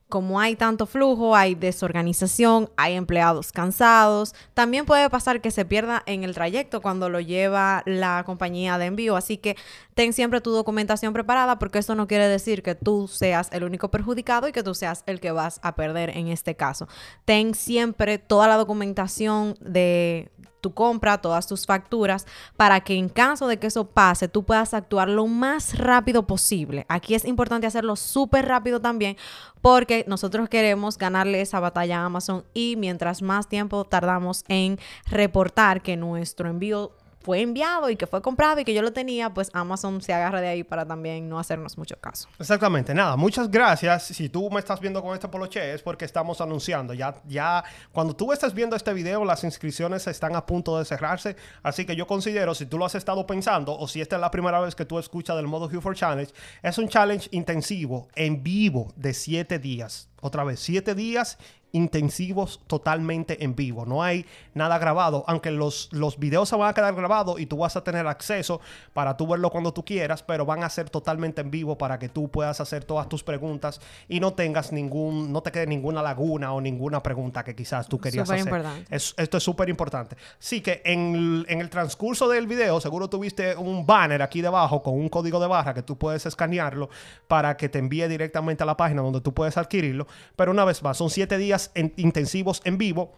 como 0.08 0.40
hay 0.40 0.56
tanto 0.56 0.86
flujo, 0.86 1.36
hay 1.36 1.54
desorganización, 1.54 2.70
hay 2.76 2.94
empleados 2.94 3.52
cansados, 3.52 4.34
también 4.54 4.86
puede 4.86 5.08
pasar 5.10 5.40
que 5.40 5.50
se 5.50 5.64
pierda 5.64 6.02
en 6.06 6.24
el 6.24 6.34
trayecto 6.34 6.80
cuando 6.80 7.08
lo 7.10 7.20
lleva 7.20 7.82
la 7.84 8.22
compañía 8.24 8.78
de 8.78 8.86
envío. 8.86 9.16
Así 9.16 9.36
que 9.36 9.56
ten 9.94 10.12
siempre 10.12 10.40
tu 10.40 10.50
documentación 10.50 11.12
preparada 11.12 11.58
porque 11.58 11.80
eso 11.80 11.94
no 11.94 12.06
quiere 12.06 12.26
decir 12.26 12.62
que 12.62 12.74
tú 12.74 13.06
seas 13.08 13.50
el 13.52 13.64
único 13.64 13.90
perjudicado 13.90 14.48
y 14.48 14.52
que 14.52 14.62
tú 14.62 14.74
seas 14.74 15.02
el 15.06 15.20
que 15.20 15.32
vas 15.32 15.60
a 15.62 15.74
perder 15.74 16.10
en 16.16 16.28
este 16.28 16.54
caso. 16.54 16.88
Ten 17.24 17.54
siempre 17.54 18.18
toda 18.18 18.48
la 18.48 18.56
documentación 18.56 19.56
de 19.60 20.30
tu 20.60 20.74
compra, 20.74 21.18
todas 21.18 21.46
tus 21.46 21.66
facturas, 21.66 22.26
para 22.56 22.80
que 22.80 22.94
en 22.94 23.08
caso 23.08 23.46
de 23.46 23.58
que 23.58 23.68
eso 23.68 23.86
pase, 23.86 24.28
tú 24.28 24.44
puedas 24.44 24.74
actuar 24.74 25.08
lo 25.08 25.26
más 25.26 25.78
rápido 25.78 26.26
posible. 26.26 26.86
Aquí 26.88 27.14
es 27.14 27.24
importante 27.24 27.66
hacerlo 27.66 27.96
súper 27.96 28.46
rápido 28.46 28.80
también, 28.80 29.16
porque 29.60 30.04
nosotros 30.06 30.48
queremos 30.48 30.98
ganarle 30.98 31.40
esa 31.40 31.60
batalla 31.60 32.00
a 32.00 32.04
Amazon 32.04 32.44
y 32.54 32.76
mientras 32.76 33.22
más 33.22 33.48
tiempo 33.48 33.84
tardamos 33.84 34.44
en 34.48 34.78
reportar 35.06 35.82
que 35.82 35.96
nuestro 35.96 36.48
envío 36.48 36.92
fue 37.28 37.42
enviado 37.42 37.90
y 37.90 37.96
que 37.96 38.06
fue 38.06 38.22
comprado 38.22 38.58
y 38.58 38.64
que 38.64 38.72
yo 38.72 38.80
lo 38.80 38.94
tenía, 38.94 39.34
pues 39.34 39.50
Amazon 39.52 40.00
se 40.00 40.14
agarra 40.14 40.40
de 40.40 40.48
ahí 40.48 40.64
para 40.64 40.86
también 40.86 41.28
no 41.28 41.38
hacernos 41.38 41.76
mucho 41.76 41.94
caso. 42.00 42.26
Exactamente, 42.38 42.94
nada, 42.94 43.16
muchas 43.16 43.50
gracias. 43.50 44.04
Si 44.04 44.30
tú 44.30 44.48
me 44.50 44.60
estás 44.60 44.80
viendo 44.80 45.02
con 45.02 45.12
este 45.12 45.28
poloche 45.28 45.74
es 45.74 45.82
porque 45.82 46.06
estamos 46.06 46.40
anunciando. 46.40 46.94
Ya, 46.94 47.16
ya, 47.26 47.62
cuando 47.92 48.16
tú 48.16 48.32
estés 48.32 48.54
viendo 48.54 48.76
este 48.76 48.94
video, 48.94 49.26
las 49.26 49.44
inscripciones 49.44 50.06
están 50.06 50.36
a 50.36 50.46
punto 50.46 50.78
de 50.78 50.86
cerrarse. 50.86 51.36
Así 51.62 51.84
que 51.84 51.94
yo 51.94 52.06
considero, 52.06 52.54
si 52.54 52.64
tú 52.64 52.78
lo 52.78 52.86
has 52.86 52.94
estado 52.94 53.26
pensando 53.26 53.76
o 53.78 53.86
si 53.88 54.00
esta 54.00 54.16
es 54.16 54.22
la 54.22 54.30
primera 54.30 54.58
vez 54.60 54.74
que 54.74 54.86
tú 54.86 54.98
escuchas 54.98 55.36
del 55.36 55.48
modo 55.48 55.68
Q4 55.68 55.94
Challenge, 55.94 56.32
es 56.62 56.78
un 56.78 56.88
challenge 56.88 57.28
intensivo, 57.32 58.08
en 58.14 58.42
vivo, 58.42 58.90
de 58.96 59.12
7 59.12 59.58
días. 59.58 60.08
Otra 60.22 60.44
vez, 60.44 60.60
7 60.60 60.94
días 60.94 61.36
intensivos 61.72 62.61
totalmente 62.66 63.44
en 63.44 63.54
vivo. 63.54 63.87
No 63.87 64.02
hay 64.02 64.26
nada 64.54 64.78
grabado, 64.78 65.24
aunque 65.26 65.50
los, 65.50 65.88
los 65.92 66.18
videos 66.18 66.48
se 66.48 66.57
van 66.57 66.70
a 66.70 66.74
quedar 66.74 66.94
grabados 66.94 67.40
y 67.40 67.46
tú 67.46 67.59
vas 67.59 67.76
a 67.76 67.85
tener 67.85 68.07
acceso 68.07 68.61
para 68.92 69.16
tú 69.16 69.26
verlo 69.26 69.50
cuando 69.50 69.72
tú 69.72 69.85
quieras, 69.85 70.22
pero 70.22 70.46
van 70.46 70.64
a 70.64 70.70
ser 70.70 70.90
totalmente 70.90 71.40
en 71.40 71.50
vivo 71.50 71.76
para 71.76 71.98
que 71.98 72.09
tú 72.09 72.28
puedas 72.28 72.61
hacer 72.61 72.85
todas 72.85 73.09
tus 73.09 73.22
preguntas 73.22 73.81
y 74.09 74.20
no 74.20 74.33
tengas 74.33 74.72
ningún, 74.72 75.33
no 75.33 75.42
te 75.42 75.52
quede 75.52 75.66
ninguna 75.66 76.02
laguna 76.02 76.52
o 76.52 76.61
ninguna 76.61 77.02
pregunta 77.02 77.44
que 77.44 77.54
quizás 77.54 77.88
tú 77.88 77.98
querías 77.98 78.28
hacer. 78.28 78.64
Es, 78.90 79.14
esto 79.16 79.37
es 79.37 79.42
súper 79.42 79.68
importante. 79.68 80.16
Sí 80.38 80.61
que 80.61 80.83
en, 80.85 81.44
en 81.48 81.61
el 81.61 81.70
transcurso 81.70 82.28
del 82.28 82.46
video 82.46 82.81
seguro 82.81 83.09
tuviste 83.09 83.57
un 83.57 83.87
banner 83.87 84.22
aquí 84.22 84.40
debajo 84.40 84.83
con 84.83 84.94
un 84.94 85.09
código 85.09 85.40
de 85.40 85.46
barra 85.46 85.74
que 85.74 85.83
tú 85.83 85.96
puedes 85.98 86.24
escanearlo 86.26 86.88
para 87.26 87.57
que 87.57 87.68
te 87.68 87.78
envíe 87.78 88.09
directamente 88.09 88.62
a 88.62 88.66
la 88.66 88.76
página 88.76 89.02
donde 89.02 89.20
tú 89.20 89.35
puedes 89.35 89.57
adquirirlo, 89.57 90.07
pero 90.37 90.50
una 90.50 90.64
vez 90.64 90.83
más, 90.83 90.96
son 90.96 91.11
siete 91.11 91.37
días 91.38 91.57
intensivos 91.96 92.62
en 92.64 92.78
vivo 92.78 93.12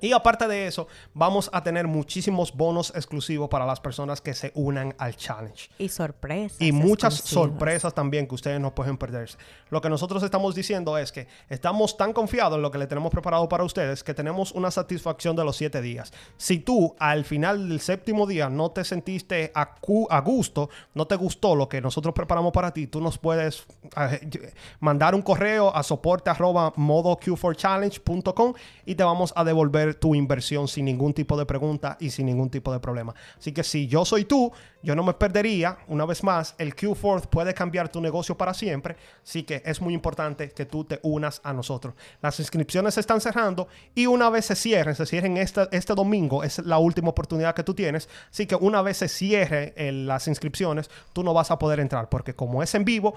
y 0.00 0.12
aparte 0.12 0.48
de 0.48 0.66
eso, 0.66 0.88
vamos 1.14 1.50
a 1.52 1.62
tener 1.62 1.86
muchísimos 1.86 2.54
bonos 2.54 2.92
exclusivos 2.94 3.48
para 3.48 3.66
las 3.66 3.80
personas 3.80 4.20
que 4.20 4.34
se 4.34 4.52
unan 4.54 4.94
al 4.98 5.16
challenge. 5.16 5.70
Y 5.78 5.88
sorpresas. 5.88 6.60
Y 6.60 6.72
muchas 6.72 7.14
sorpresas 7.14 7.94
también 7.94 8.26
que 8.26 8.34
ustedes 8.34 8.60
no 8.60 8.74
pueden 8.74 8.96
perderse. 8.96 9.38
Lo 9.70 9.80
que 9.80 9.88
nosotros 9.88 10.22
estamos 10.22 10.54
diciendo 10.54 10.98
es 10.98 11.12
que 11.12 11.26
estamos 11.48 11.96
tan 11.96 12.12
confiados 12.12 12.56
en 12.56 12.62
lo 12.62 12.70
que 12.70 12.78
le 12.78 12.86
tenemos 12.86 13.10
preparado 13.10 13.48
para 13.48 13.64
ustedes 13.64 14.04
que 14.04 14.14
tenemos 14.14 14.52
una 14.52 14.70
satisfacción 14.70 15.36
de 15.36 15.44
los 15.44 15.56
siete 15.56 15.82
días. 15.82 16.12
Si 16.36 16.58
tú 16.58 16.94
al 16.98 17.24
final 17.24 17.68
del 17.68 17.80
séptimo 17.80 18.26
día 18.26 18.48
no 18.48 18.70
te 18.70 18.84
sentiste 18.84 19.52
a, 19.54 19.76
a 20.10 20.20
gusto, 20.20 20.70
no 20.94 21.06
te 21.06 21.16
gustó 21.16 21.54
lo 21.54 21.68
que 21.68 21.80
nosotros 21.80 22.14
preparamos 22.14 22.52
para 22.52 22.72
ti, 22.72 22.86
tú 22.86 23.00
nos 23.00 23.18
puedes 23.18 23.66
eh, 23.96 24.52
mandar 24.80 25.14
un 25.14 25.22
correo 25.22 25.74
a 25.74 25.82
soporte 25.82 26.30
arroba 26.30 26.72
modo 26.76 27.18
q4challenge.com 27.18 28.54
y 28.86 28.94
te 28.94 29.04
vamos 29.04 29.32
a 29.36 29.44
devolver 29.44 29.87
tu 29.94 30.14
inversión 30.14 30.68
sin 30.68 30.84
ningún 30.84 31.12
tipo 31.12 31.36
de 31.36 31.46
pregunta 31.46 31.96
y 32.00 32.10
sin 32.10 32.26
ningún 32.26 32.50
tipo 32.50 32.72
de 32.72 32.80
problema. 32.80 33.14
Así 33.38 33.52
que 33.52 33.62
si 33.62 33.86
yo 33.86 34.04
soy 34.04 34.24
tú, 34.24 34.52
yo 34.82 34.94
no 34.94 35.02
me 35.02 35.14
perdería, 35.14 35.78
una 35.88 36.04
vez 36.04 36.22
más, 36.22 36.54
el 36.58 36.74
Q4 36.74 37.28
puede 37.28 37.52
cambiar 37.52 37.88
tu 37.88 38.00
negocio 38.00 38.36
para 38.36 38.54
siempre, 38.54 38.96
así 39.22 39.42
que 39.42 39.62
es 39.64 39.80
muy 39.80 39.92
importante 39.92 40.50
que 40.50 40.66
tú 40.66 40.84
te 40.84 41.00
unas 41.02 41.40
a 41.42 41.52
nosotros. 41.52 41.94
Las 42.22 42.38
inscripciones 42.38 42.94
se 42.94 43.00
están 43.00 43.20
cerrando 43.20 43.68
y 43.94 44.06
una 44.06 44.30
vez 44.30 44.46
se 44.46 44.54
cierren, 44.54 44.94
se 44.94 45.06
cierren 45.06 45.36
este, 45.36 45.68
este 45.72 45.94
domingo, 45.94 46.44
es 46.44 46.58
la 46.60 46.78
última 46.78 47.08
oportunidad 47.08 47.54
que 47.54 47.64
tú 47.64 47.74
tienes, 47.74 48.08
así 48.30 48.46
que 48.46 48.54
una 48.54 48.82
vez 48.82 48.98
se 48.98 49.08
cierren 49.08 50.06
las 50.06 50.28
inscripciones, 50.28 50.90
tú 51.12 51.24
no 51.24 51.34
vas 51.34 51.50
a 51.50 51.58
poder 51.58 51.80
entrar, 51.80 52.08
porque 52.08 52.34
como 52.34 52.62
es 52.62 52.74
en 52.74 52.84
vivo, 52.84 53.14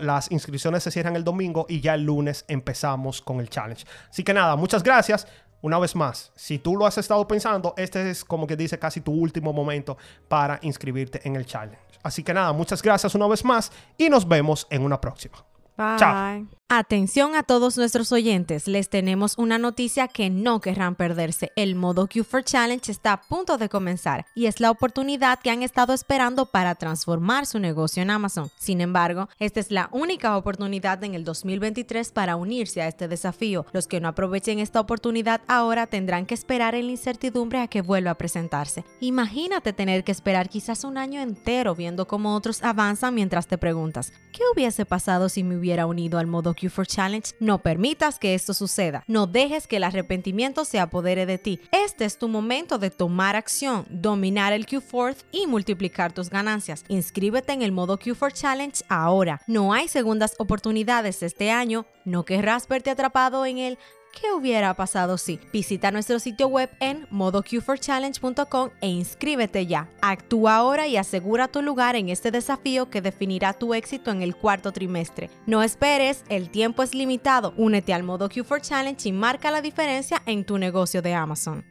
las 0.00 0.30
inscripciones 0.30 0.82
se 0.82 0.90
cierran 0.90 1.16
el 1.16 1.24
domingo 1.24 1.66
y 1.68 1.80
ya 1.80 1.94
el 1.94 2.04
lunes 2.04 2.44
empezamos 2.48 3.20
con 3.20 3.40
el 3.40 3.48
challenge. 3.48 3.84
Así 4.08 4.22
que 4.22 4.34
nada, 4.34 4.56
muchas 4.56 4.82
gracias. 4.82 5.26
Una 5.62 5.78
vez 5.78 5.94
más, 5.94 6.32
si 6.34 6.58
tú 6.58 6.76
lo 6.76 6.86
has 6.86 6.96
estado 6.96 7.26
pensando, 7.28 7.74
este 7.76 8.10
es 8.10 8.24
como 8.24 8.46
que 8.46 8.56
dice 8.56 8.78
casi 8.78 9.02
tu 9.02 9.12
último 9.12 9.52
momento 9.52 9.98
para 10.28 10.58
inscribirte 10.62 11.20
en 11.28 11.36
el 11.36 11.44
challenge. 11.44 11.78
Así 12.02 12.22
que 12.22 12.32
nada, 12.32 12.52
muchas 12.52 12.80
gracias 12.80 13.14
una 13.14 13.26
vez 13.26 13.44
más 13.44 13.70
y 13.98 14.08
nos 14.08 14.26
vemos 14.26 14.66
en 14.70 14.82
una 14.82 15.00
próxima. 15.00 15.49
Chao. 15.76 16.46
Atención 16.72 17.34
a 17.34 17.42
todos 17.42 17.76
nuestros 17.76 18.12
oyentes, 18.12 18.68
les 18.68 18.88
tenemos 18.88 19.36
una 19.38 19.58
noticia 19.58 20.06
que 20.06 20.30
no 20.30 20.60
querrán 20.60 20.94
perderse. 20.94 21.50
El 21.56 21.74
modo 21.74 22.06
Q4 22.06 22.44
Challenge 22.44 22.92
está 22.92 23.12
a 23.12 23.20
punto 23.22 23.58
de 23.58 23.68
comenzar 23.68 24.24
y 24.36 24.46
es 24.46 24.60
la 24.60 24.70
oportunidad 24.70 25.40
que 25.40 25.50
han 25.50 25.64
estado 25.64 25.94
esperando 25.94 26.46
para 26.46 26.76
transformar 26.76 27.46
su 27.46 27.58
negocio 27.58 28.04
en 28.04 28.10
Amazon. 28.10 28.50
Sin 28.56 28.80
embargo, 28.80 29.28
esta 29.40 29.58
es 29.58 29.72
la 29.72 29.88
única 29.90 30.36
oportunidad 30.36 31.02
en 31.02 31.16
el 31.16 31.24
2023 31.24 32.12
para 32.12 32.36
unirse 32.36 32.82
a 32.82 32.86
este 32.86 33.08
desafío. 33.08 33.66
Los 33.72 33.88
que 33.88 33.98
no 33.98 34.06
aprovechen 34.06 34.60
esta 34.60 34.78
oportunidad 34.78 35.40
ahora 35.48 35.88
tendrán 35.88 36.24
que 36.24 36.34
esperar 36.34 36.76
en 36.76 36.86
la 36.86 36.92
incertidumbre 36.92 37.58
a 37.58 37.66
que 37.66 37.82
vuelva 37.82 38.12
a 38.12 38.18
presentarse. 38.18 38.84
Imagínate 39.00 39.72
tener 39.72 40.04
que 40.04 40.12
esperar 40.12 40.48
quizás 40.48 40.84
un 40.84 40.98
año 40.98 41.20
entero 41.20 41.74
viendo 41.74 42.06
cómo 42.06 42.36
otros 42.36 42.62
avanzan 42.62 43.12
mientras 43.12 43.48
te 43.48 43.58
preguntas, 43.58 44.12
¿qué 44.32 44.44
hubiese 44.54 44.86
pasado 44.86 45.28
si 45.28 45.42
me 45.42 45.56
hubiera 45.60 45.86
unido 45.86 46.18
al 46.18 46.26
modo 46.26 46.54
Q4 46.54 46.86
Challenge, 46.86 47.34
no 47.38 47.58
permitas 47.58 48.18
que 48.18 48.34
esto 48.34 48.54
suceda. 48.54 49.04
No 49.06 49.26
dejes 49.26 49.66
que 49.66 49.76
el 49.76 49.84
arrepentimiento 49.84 50.64
se 50.64 50.80
apodere 50.80 51.26
de 51.26 51.38
ti. 51.38 51.60
Este 51.70 52.04
es 52.04 52.18
tu 52.18 52.28
momento 52.28 52.78
de 52.78 52.90
tomar 52.90 53.36
acción, 53.36 53.86
dominar 53.90 54.52
el 54.52 54.66
Q4 54.66 55.16
y 55.30 55.46
multiplicar 55.46 56.12
tus 56.12 56.30
ganancias. 56.30 56.84
Inscríbete 56.88 57.52
en 57.52 57.62
el 57.62 57.72
modo 57.72 57.98
Q4 57.98 58.32
Challenge 58.32 58.84
ahora. 58.88 59.40
No 59.46 59.72
hay 59.72 59.86
segundas 59.86 60.34
oportunidades 60.38 61.22
este 61.22 61.50
año. 61.50 61.86
No 62.04 62.24
querrás 62.24 62.66
verte 62.66 62.90
atrapado 62.90 63.46
en 63.46 63.58
el 63.58 63.78
¿Qué 64.12 64.32
hubiera 64.32 64.74
pasado 64.74 65.18
si? 65.18 65.38
Visita 65.52 65.90
nuestro 65.90 66.18
sitio 66.18 66.48
web 66.48 66.68
en 66.80 67.06
modoq4challenge.com 67.10 68.70
e 68.80 68.88
inscríbete 68.88 69.66
ya. 69.66 69.88
Actúa 70.02 70.56
ahora 70.56 70.86
y 70.86 70.96
asegura 70.96 71.48
tu 71.48 71.62
lugar 71.62 71.96
en 71.96 72.08
este 72.08 72.30
desafío 72.30 72.90
que 72.90 73.00
definirá 73.00 73.52
tu 73.52 73.72
éxito 73.72 74.10
en 74.10 74.22
el 74.22 74.34
cuarto 74.34 74.72
trimestre. 74.72 75.30
No 75.46 75.62
esperes, 75.62 76.24
el 76.28 76.50
tiempo 76.50 76.82
es 76.82 76.94
limitado. 76.94 77.54
Únete 77.56 77.94
al 77.94 78.02
Modo 78.02 78.28
Q4 78.28 78.60
Challenge 78.60 79.08
y 79.08 79.12
marca 79.12 79.50
la 79.50 79.62
diferencia 79.62 80.22
en 80.26 80.44
tu 80.44 80.58
negocio 80.58 81.02
de 81.02 81.14
Amazon. 81.14 81.64